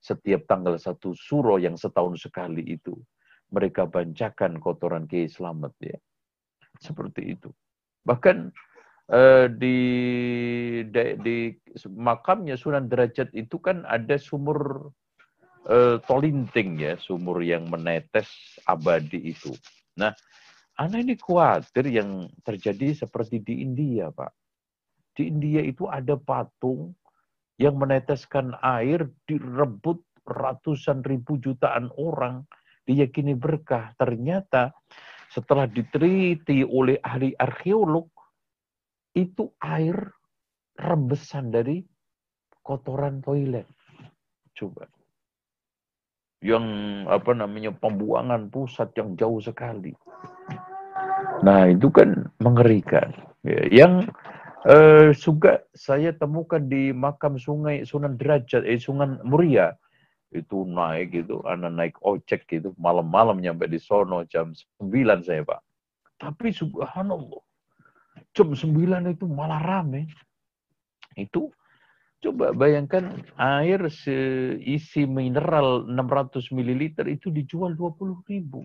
setiap 0.00 0.46
tanggal 0.48 0.78
satu 0.80 1.12
suro 1.12 1.58
yang 1.60 1.74
setahun 1.74 2.22
sekali 2.22 2.64
itu 2.64 2.94
mereka 3.50 3.84
bancakan 3.84 4.62
kotoran 4.62 5.10
Kiai 5.10 5.26
Slamet 5.26 5.74
ya. 5.82 5.98
Seperti 6.80 7.34
itu. 7.36 7.50
Bahkan 8.06 8.54
eh, 9.10 9.46
di, 9.52 9.78
di 10.86 11.04
di 11.20 11.36
makamnya 11.90 12.54
Sunan 12.56 12.86
Derajat 12.88 13.34
itu 13.34 13.58
kan 13.60 13.82
ada 13.84 14.16
sumur 14.16 14.88
eh, 15.66 15.98
tolinting 16.06 16.80
ya, 16.80 16.94
sumur 16.96 17.42
yang 17.42 17.68
menetes 17.68 18.30
abadi 18.64 19.34
itu. 19.34 19.52
Nah, 19.98 20.14
anak 20.80 21.04
ini 21.04 21.14
khawatir 21.20 21.84
yang 21.92 22.32
terjadi 22.40 23.04
seperti 23.04 23.44
di 23.44 23.60
India, 23.60 24.08
Pak. 24.08 24.32
Di 25.12 25.28
India 25.28 25.60
itu 25.60 25.84
ada 25.84 26.16
patung 26.16 26.96
yang 27.60 27.76
meneteskan 27.76 28.56
air 28.64 29.04
direbut 29.28 30.00
ratusan 30.24 31.04
ribu 31.04 31.36
jutaan 31.36 31.92
orang 32.00 32.48
diyakini 32.88 33.36
berkah. 33.36 33.92
Ternyata 34.00 34.72
setelah 35.28 35.68
diteliti 35.68 36.64
oleh 36.64 36.96
ahli 37.04 37.36
arkeolog, 37.36 38.08
itu 39.12 39.52
air 39.60 39.94
rembesan 40.80 41.52
dari 41.52 41.84
kotoran 42.64 43.20
toilet. 43.20 43.68
Coba. 44.56 44.88
Yang 46.40 46.64
apa 47.12 47.36
namanya 47.36 47.76
pembuangan 47.76 48.48
pusat 48.48 48.96
yang 48.96 49.12
jauh 49.12 49.44
sekali. 49.44 49.92
Nah 51.40 51.70
itu 51.70 51.88
kan 51.88 52.28
mengerikan. 52.40 53.12
Ya, 53.40 53.84
yang 53.84 54.04
eh, 54.68 55.16
juga 55.16 55.64
saya 55.72 56.12
temukan 56.12 56.60
di 56.60 56.92
makam 56.92 57.40
sungai 57.40 57.84
Sunan 57.88 58.20
Derajat, 58.20 58.68
eh 58.68 58.76
Sunan 58.76 59.20
Muria 59.24 59.72
itu 60.30 60.62
naik 60.62 61.10
gitu, 61.10 61.42
anak 61.42 61.72
naik 61.74 61.94
ojek 62.06 62.46
gitu, 62.46 62.70
malam-malam 62.78 63.42
nyampe 63.42 63.66
di 63.66 63.82
sono 63.82 64.22
jam 64.30 64.54
9 64.78 65.26
saya 65.26 65.42
Pak. 65.42 65.60
Tapi 66.22 66.54
subhanallah, 66.54 67.42
jam 68.30 68.54
9 68.54 69.10
itu 69.10 69.26
malah 69.26 69.58
rame. 69.58 70.06
Itu 71.18 71.50
coba 72.20 72.52
bayangkan 72.54 73.24
air 73.40 73.80
seisi 73.90 75.08
mineral 75.08 75.88
600 75.88 76.52
ml 76.52 76.82
itu 77.10 77.32
dijual 77.32 77.74
20 77.74 78.22
ribu. 78.30 78.62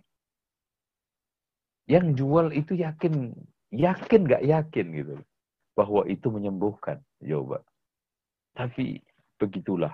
Yang 1.86 2.06
jual 2.18 2.48
itu 2.50 2.74
yakin, 2.78 3.34
yakin 3.70 4.22
nggak 4.26 4.44
yakin 4.46 4.86
gitu 4.94 5.16
bahwa 5.78 6.08
itu 6.10 6.28
menyembuhkan. 6.34 7.04
Coba. 7.22 7.62
Tapi 8.56 9.04
begitulah 9.36 9.94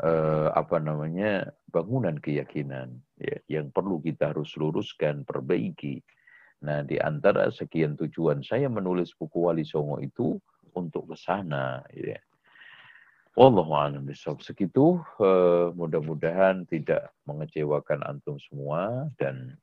eh, 0.00 0.48
apa 0.50 0.80
namanya 0.80 1.52
bangunan 1.68 2.16
keyakinan 2.16 2.96
ya, 3.20 3.36
yang 3.60 3.70
perlu 3.70 4.00
kita 4.00 4.34
harus 4.34 4.56
luruskan, 4.58 5.22
perbaiki. 5.22 6.00
Nah, 6.62 6.86
di 6.86 6.96
antara 6.98 7.50
sekian 7.50 7.98
tujuan 7.98 8.40
saya 8.42 8.70
menulis 8.70 9.12
buku 9.18 9.50
Wali 9.50 9.66
Songo 9.66 9.98
itu 9.98 10.38
untuk 10.74 11.10
ke 11.10 11.16
sana. 11.18 11.82
Ya. 11.90 12.18
Wallahu'alam 13.32 14.04
Segitu, 14.44 15.00
uh, 15.00 15.72
mudah-mudahan 15.72 16.68
tidak 16.68 17.16
mengecewakan 17.24 18.04
antum 18.04 18.36
semua 18.36 19.08
dan 19.16 19.56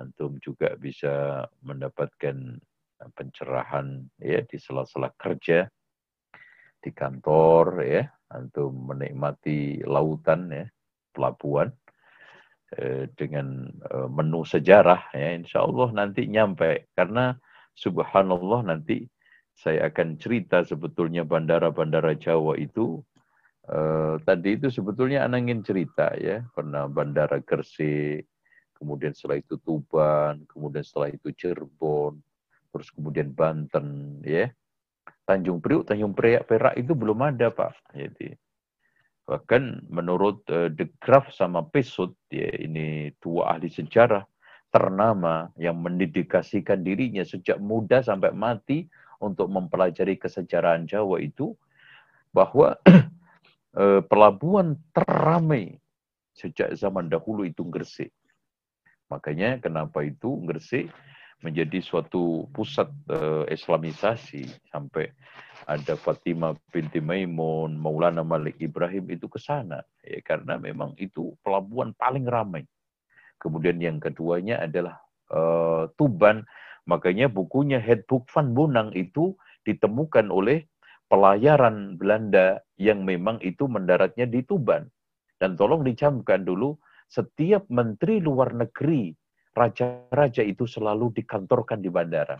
antum 0.00 0.40
juga 0.40 0.72
bisa 0.80 1.44
mendapatkan 1.60 2.56
pencerahan 3.12 4.00
ya 4.20 4.40
di 4.44 4.56
sela-sela 4.56 5.12
kerja 5.16 5.68
di 6.80 6.90
kantor 6.96 7.84
ya 7.84 8.04
antum 8.32 8.72
menikmati 8.88 9.82
lautan 9.84 10.48
ya, 10.48 10.64
pelabuhan 11.12 11.68
eh, 12.78 13.10
dengan 13.18 13.68
eh, 13.68 14.08
menu 14.08 14.46
sejarah 14.46 15.12
ya 15.12 15.34
insya 15.34 15.66
Allah 15.66 15.90
nanti 15.92 16.30
nyampe. 16.30 16.88
Karena 16.94 17.34
subhanallah 17.74 18.70
nanti 18.70 19.04
saya 19.52 19.90
akan 19.92 20.16
cerita 20.16 20.64
sebetulnya 20.64 21.26
bandara-bandara 21.26 22.16
Jawa 22.16 22.56
itu 22.56 23.02
eh, 23.66 24.14
tadi 24.22 24.56
itu 24.56 24.70
sebetulnya 24.70 25.26
anak 25.26 25.50
ingin 25.50 25.60
cerita 25.66 26.14
ya 26.16 26.46
pernah 26.54 26.86
bandara 26.86 27.42
Gresik 27.42 28.29
kemudian 28.80 29.12
setelah 29.12 29.38
itu 29.38 29.60
Tuban 29.60 30.48
kemudian 30.48 30.82
setelah 30.82 31.12
itu 31.12 31.28
Cirebon 31.36 32.16
terus 32.72 32.88
kemudian 32.90 33.30
Banten 33.30 34.18
ya 34.24 34.48
Tanjung 35.30 35.62
Priuk, 35.62 35.86
Tanjung 35.86 36.10
Priok, 36.10 36.42
Perak 36.42 36.74
itu 36.74 36.90
belum 36.90 37.22
ada, 37.22 37.54
Pak. 37.54 37.94
Jadi 37.94 38.34
bahkan 39.30 39.78
menurut 39.86 40.42
uh, 40.50 40.66
De 40.66 40.90
Graaf 40.98 41.30
sama 41.30 41.62
Pesut, 41.62 42.18
ya 42.34 42.50
ini 42.58 43.14
dua 43.22 43.54
ahli 43.54 43.70
sejarah 43.70 44.26
ternama 44.74 45.54
yang 45.54 45.78
mendedikasikan 45.78 46.82
dirinya 46.82 47.22
sejak 47.22 47.62
muda 47.62 48.02
sampai 48.02 48.34
mati 48.34 48.90
untuk 49.22 49.46
mempelajari 49.46 50.18
kesejarahan 50.18 50.90
Jawa 50.90 51.22
itu 51.22 51.54
bahwa 52.34 52.74
uh, 53.78 54.02
pelabuhan 54.10 54.74
teramai 54.90 55.78
sejak 56.34 56.74
zaman 56.74 57.06
dahulu 57.06 57.46
itu 57.46 57.62
Gresik. 57.70 58.10
Makanya 59.10 59.58
kenapa 59.58 60.06
itu 60.06 60.38
Gresik 60.46 60.88
menjadi 61.40 61.80
suatu 61.82 62.46
pusat 62.54 62.88
uh, 63.10 63.44
Islamisasi 63.48 64.44
sampai 64.70 65.10
ada 65.66 65.96
Fatimah 65.96 66.56
binti 66.72 67.00
Maimun, 67.00 67.76
Maulana 67.76 68.24
Malik 68.24 68.60
Ibrahim 68.60 69.08
itu 69.12 69.28
ke 69.28 69.40
sana 69.40 69.80
ya 70.04 70.20
karena 70.24 70.56
memang 70.60 70.96
itu 71.00 71.36
pelabuhan 71.44 71.96
paling 71.96 72.28
ramai. 72.28 72.64
Kemudian 73.40 73.80
yang 73.80 73.96
keduanya 73.96 74.60
adalah 74.60 75.00
uh, 75.32 75.88
Tuban, 75.96 76.44
makanya 76.84 77.32
bukunya 77.32 77.80
Headbook 77.80 78.28
van 78.28 78.52
Bonang 78.52 78.92
itu 78.92 79.32
ditemukan 79.64 80.28
oleh 80.28 80.68
pelayaran 81.08 81.96
Belanda 81.96 82.60
yang 82.76 83.02
memang 83.02 83.40
itu 83.40 83.64
mendaratnya 83.64 84.28
di 84.28 84.44
Tuban. 84.44 84.84
Dan 85.40 85.56
tolong 85.56 85.80
dicamkan 85.80 86.44
dulu, 86.44 86.76
setiap 87.10 87.66
menteri 87.66 88.22
luar 88.22 88.54
negeri 88.54 89.10
raja-raja 89.50 90.46
itu 90.46 90.62
selalu 90.64 91.10
dikantorkan 91.18 91.82
di 91.82 91.90
bandara. 91.90 92.38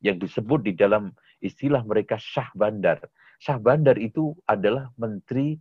Yang 0.00 0.28
disebut 0.28 0.64
di 0.64 0.72
dalam 0.72 1.12
istilah 1.44 1.84
mereka 1.84 2.16
Syah 2.16 2.48
Bandar. 2.56 3.04
Syah 3.36 3.60
Bandar 3.60 4.00
itu 4.00 4.32
adalah 4.48 4.88
menteri 4.96 5.60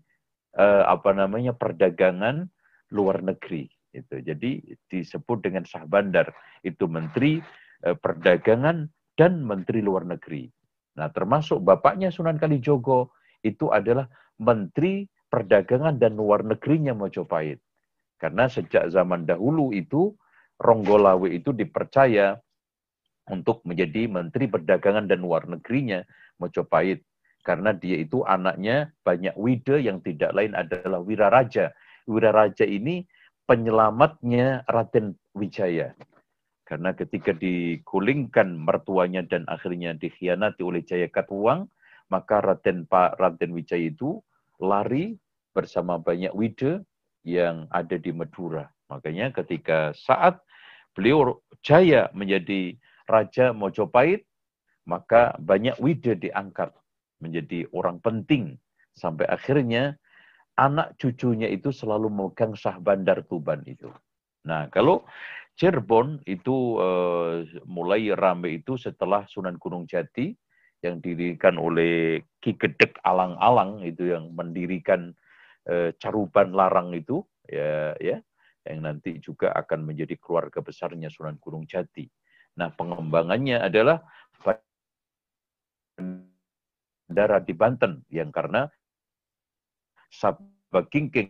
eh, 0.56 0.84
apa 0.88 1.12
namanya 1.12 1.52
perdagangan 1.52 2.48
luar 2.96 3.20
negeri. 3.20 3.68
Itu. 3.92 4.24
Jadi 4.24 4.64
disebut 4.88 5.44
dengan 5.44 5.68
Syah 5.68 5.84
Bandar. 5.84 6.32
Itu 6.64 6.88
menteri 6.88 7.44
eh, 7.84 7.96
perdagangan 7.96 8.88
dan 9.20 9.44
menteri 9.44 9.84
luar 9.84 10.08
negeri. 10.08 10.48
Nah, 10.96 11.12
termasuk 11.12 11.60
bapaknya 11.60 12.08
Sunan 12.08 12.40
Kalijogo 12.40 13.12
itu 13.44 13.68
adalah 13.72 14.08
menteri 14.40 15.08
perdagangan 15.28 16.00
dan 16.00 16.16
luar 16.16 16.44
negerinya 16.48 16.96
Mojopahit. 16.96 17.60
Karena 18.26 18.50
sejak 18.50 18.90
zaman 18.90 19.30
dahulu 19.30 19.70
itu 19.70 20.10
Ronggolawe 20.58 21.30
itu 21.30 21.54
dipercaya 21.54 22.34
untuk 23.30 23.62
menjadi 23.70 24.10
Menteri 24.10 24.50
Perdagangan 24.50 25.06
dan 25.06 25.22
Luar 25.22 25.46
Negerinya 25.46 26.02
Mojopahit. 26.42 27.06
Karena 27.46 27.78
dia 27.78 28.02
itu 28.02 28.26
anaknya 28.26 28.90
banyak 29.06 29.38
wide 29.38 29.78
yang 29.78 30.02
tidak 30.02 30.34
lain 30.34 30.58
adalah 30.58 31.06
Wiraraja. 31.06 31.70
Wiraraja 32.10 32.66
ini 32.66 33.06
penyelamatnya 33.46 34.66
Raden 34.66 35.14
Wijaya. 35.38 35.94
Karena 36.66 36.98
ketika 36.98 37.30
digulingkan 37.30 38.58
mertuanya 38.58 39.22
dan 39.22 39.46
akhirnya 39.46 39.94
dikhianati 39.94 40.66
oleh 40.66 40.82
Jaya 40.82 41.14
Katuang, 41.14 41.70
maka 42.10 42.42
Raden 42.42 42.90
Pak 42.90 43.22
Raden 43.22 43.54
Wijaya 43.54 43.86
itu 43.86 44.18
lari 44.58 45.14
bersama 45.54 46.02
banyak 46.02 46.34
wide 46.34 46.82
yang 47.26 47.66
ada 47.74 47.98
di 47.98 48.14
Madura. 48.14 48.70
Makanya 48.88 49.34
ketika 49.34 49.92
saat 49.98 50.38
beliau 50.94 51.42
jaya 51.66 52.08
menjadi 52.14 52.78
Raja 53.10 53.52
Mojopahit, 53.52 54.24
maka 54.86 55.34
banyak 55.42 55.76
wida 55.82 56.14
diangkat 56.14 56.70
menjadi 57.20 57.66
orang 57.74 57.98
penting. 58.00 58.62
Sampai 58.94 59.26
akhirnya 59.26 59.98
anak 60.56 60.96
cucunya 61.02 61.50
itu 61.52 61.74
selalu 61.74 62.08
memegang 62.08 62.54
sah 62.56 62.78
bandar 62.80 63.26
Tuban 63.28 63.66
itu. 63.68 63.92
Nah, 64.46 64.70
kalau 64.70 65.04
Cirebon 65.56 66.22
itu 66.28 66.78
uh, 66.78 67.42
mulai 67.66 68.12
rame 68.14 68.62
itu 68.62 68.76
setelah 68.76 69.26
Sunan 69.26 69.58
Gunung 69.58 69.88
Jati 69.88 70.36
yang 70.84 71.02
didirikan 71.02 71.58
oleh 71.58 72.22
Ki 72.44 72.54
Gedek 72.60 73.00
Alang-Alang 73.02 73.82
itu 73.82 74.12
yang 74.14 74.36
mendirikan 74.36 75.16
Caruban 75.98 76.54
Larang 76.54 76.94
itu 76.94 77.26
ya 77.50 77.98
ya 77.98 78.22
yang 78.66 78.82
nanti 78.82 79.22
juga 79.22 79.54
akan 79.54 79.86
menjadi 79.86 80.18
keluarga 80.18 80.62
besarnya 80.62 81.10
Sunan 81.14 81.38
Gunung 81.38 81.70
Jati. 81.70 82.10
Nah, 82.58 82.74
pengembangannya 82.74 83.62
adalah 83.62 84.02
bandara 85.96 87.38
di 87.46 87.54
Banten 87.54 88.02
yang 88.10 88.34
karena 88.34 88.66
Sabah 90.10 90.88
Kingking 90.90 91.30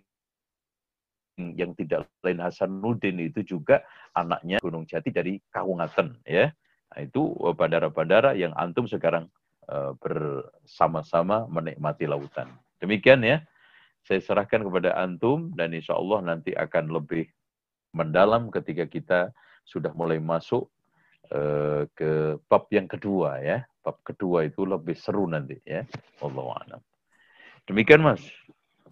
yang 1.35 1.75
tidak 1.75 2.07
lain 2.23 2.39
Hasanuddin 2.39 3.19
itu 3.19 3.43
juga 3.43 3.83
anaknya 4.15 4.63
Gunung 4.63 4.87
Jati 4.87 5.11
dari 5.11 5.35
Kawungaten 5.51 6.15
ya. 6.23 6.55
Nah, 6.95 6.99
itu 7.03 7.35
bandara-bandara 7.51 8.39
yang 8.39 8.55
antum 8.55 8.87
sekarang 8.87 9.27
uh, 9.67 9.91
bersama-sama 9.99 11.43
menikmati 11.51 12.07
lautan. 12.07 12.47
Demikian 12.79 13.19
ya. 13.27 13.43
Saya 14.05 14.21
serahkan 14.21 14.61
kepada 14.61 14.93
antum 15.01 15.49
dan 15.57 15.73
insya 15.73 15.97
Allah 15.97 16.21
nanti 16.21 16.53
akan 16.53 16.93
lebih 16.93 17.25
mendalam 17.89 18.53
ketika 18.53 18.85
kita 18.85 19.19
sudah 19.65 19.89
mulai 19.97 20.21
masuk 20.21 20.69
uh, 21.33 21.89
ke 21.97 22.37
bab 22.45 22.69
yang 22.69 22.85
kedua 22.85 23.41
ya. 23.41 23.65
Bab 23.81 23.97
kedua 24.05 24.45
itu 24.45 24.61
lebih 24.61 24.93
seru 24.93 25.25
nanti 25.25 25.57
ya. 25.65 25.81
Allah 26.21 26.45
a'lam. 26.61 26.81
Demikian 27.65 28.05
Mas. 28.05 28.21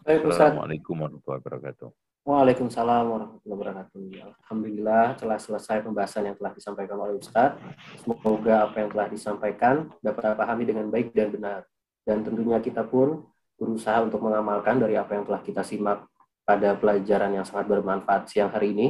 Assalamualaikum 0.01 0.97
warahmatullahi 0.97 1.41
wabarakatuh. 1.45 1.89
Waalaikumsalam 2.23 3.05
warahmatullahi 3.05 3.59
wabarakatuh. 3.59 3.99
Alhamdulillah 4.47 5.05
telah 5.19 5.37
selesai 5.37 5.85
pembahasan 5.85 6.25
yang 6.25 6.35
telah 6.41 6.57
disampaikan 6.57 6.97
oleh 6.97 7.21
Ustadz. 7.21 7.61
Semoga 8.01 8.65
apa 8.65 8.81
yang 8.81 8.89
telah 8.89 9.07
disampaikan 9.13 9.93
dapat 10.01 10.33
dipahami 10.33 10.63
dengan 10.65 10.89
baik 10.89 11.13
dan 11.13 11.29
benar. 11.29 11.61
Dan 12.01 12.25
tentunya 12.25 12.57
kita 12.63 12.81
pun 12.87 13.27
berusaha 13.57 14.03
untuk 14.03 14.19
mengamalkan 14.23 14.81
dari 14.81 14.97
apa 14.97 15.15
yang 15.15 15.23
telah 15.23 15.41
kita 15.41 15.61
simak 15.61 16.05
pada 16.43 16.75
pelajaran 16.75 17.31
yang 17.31 17.45
sangat 17.47 17.71
bermanfaat 17.71 18.27
siang 18.27 18.51
hari 18.51 18.75
ini. 18.75 18.87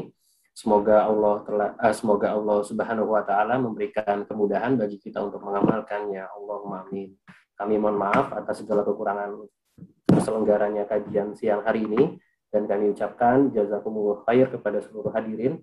Semoga 0.53 1.09
Allah 1.09 1.41
telah, 1.49 1.70
uh, 1.82 1.93
semoga 1.97 2.30
Allah 2.30 2.61
Subhanahu 2.61 3.09
wa 3.18 3.26
taala 3.26 3.57
memberikan 3.57 4.22
kemudahan 4.26 4.78
bagi 4.78 5.01
kita 5.01 5.18
untuk 5.22 5.41
mengamalkannya. 5.41 6.30
Allahumma 6.30 6.86
amin. 6.86 7.18
Kami 7.57 7.74
mohon 7.82 7.97
maaf 7.97 8.34
atas 8.34 8.61
segala 8.61 8.86
kekurangan 8.86 9.34
terselenggaranya 10.05 10.86
kajian 10.86 11.34
siang 11.34 11.66
hari 11.66 11.89
ini 11.89 12.22
dan 12.53 12.70
kami 12.70 12.93
ucapkan 12.93 13.49
jazakumullah 13.49 14.22
khair 14.30 14.45
kepada 14.53 14.78
seluruh 14.86 15.09
hadirin. 15.09 15.57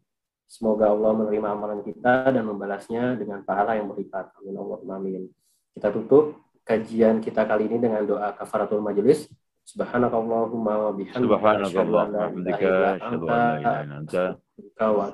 Semoga 0.51 0.91
Allah 0.91 1.15
menerima 1.15 1.49
amalan 1.55 1.81
kita 1.87 2.35
dan 2.35 2.43
membalasnya 2.43 3.15
dengan 3.15 3.47
pahala 3.47 3.79
yang 3.79 3.87
berlipat. 3.87 4.35
Amin 4.43 4.59
Allahumma 4.59 4.99
amin. 4.99 5.31
Kita 5.71 5.95
tutup 5.95 6.35
kajian 6.71 7.19
kita 7.19 7.43
kali 7.51 7.67
ini 7.67 7.83
dengan 7.83 8.07
doa 8.07 8.31
kafaratul 8.39 8.79
majelis. 8.79 9.27
Subhanakallahumma 9.67 10.73
wa 10.87 10.91
bihamdika 10.95 11.67
asyhadu 11.67 11.95
an 11.99 12.09
la 12.15 12.27
ilaha 12.31 13.03
illa 13.11 13.71
anta 13.99 14.39
wa 14.79 15.11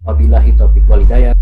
Wabillahi 0.00 0.56
taufiq 0.56 0.88
wal 0.88 1.04
hidayah. 1.04 1.36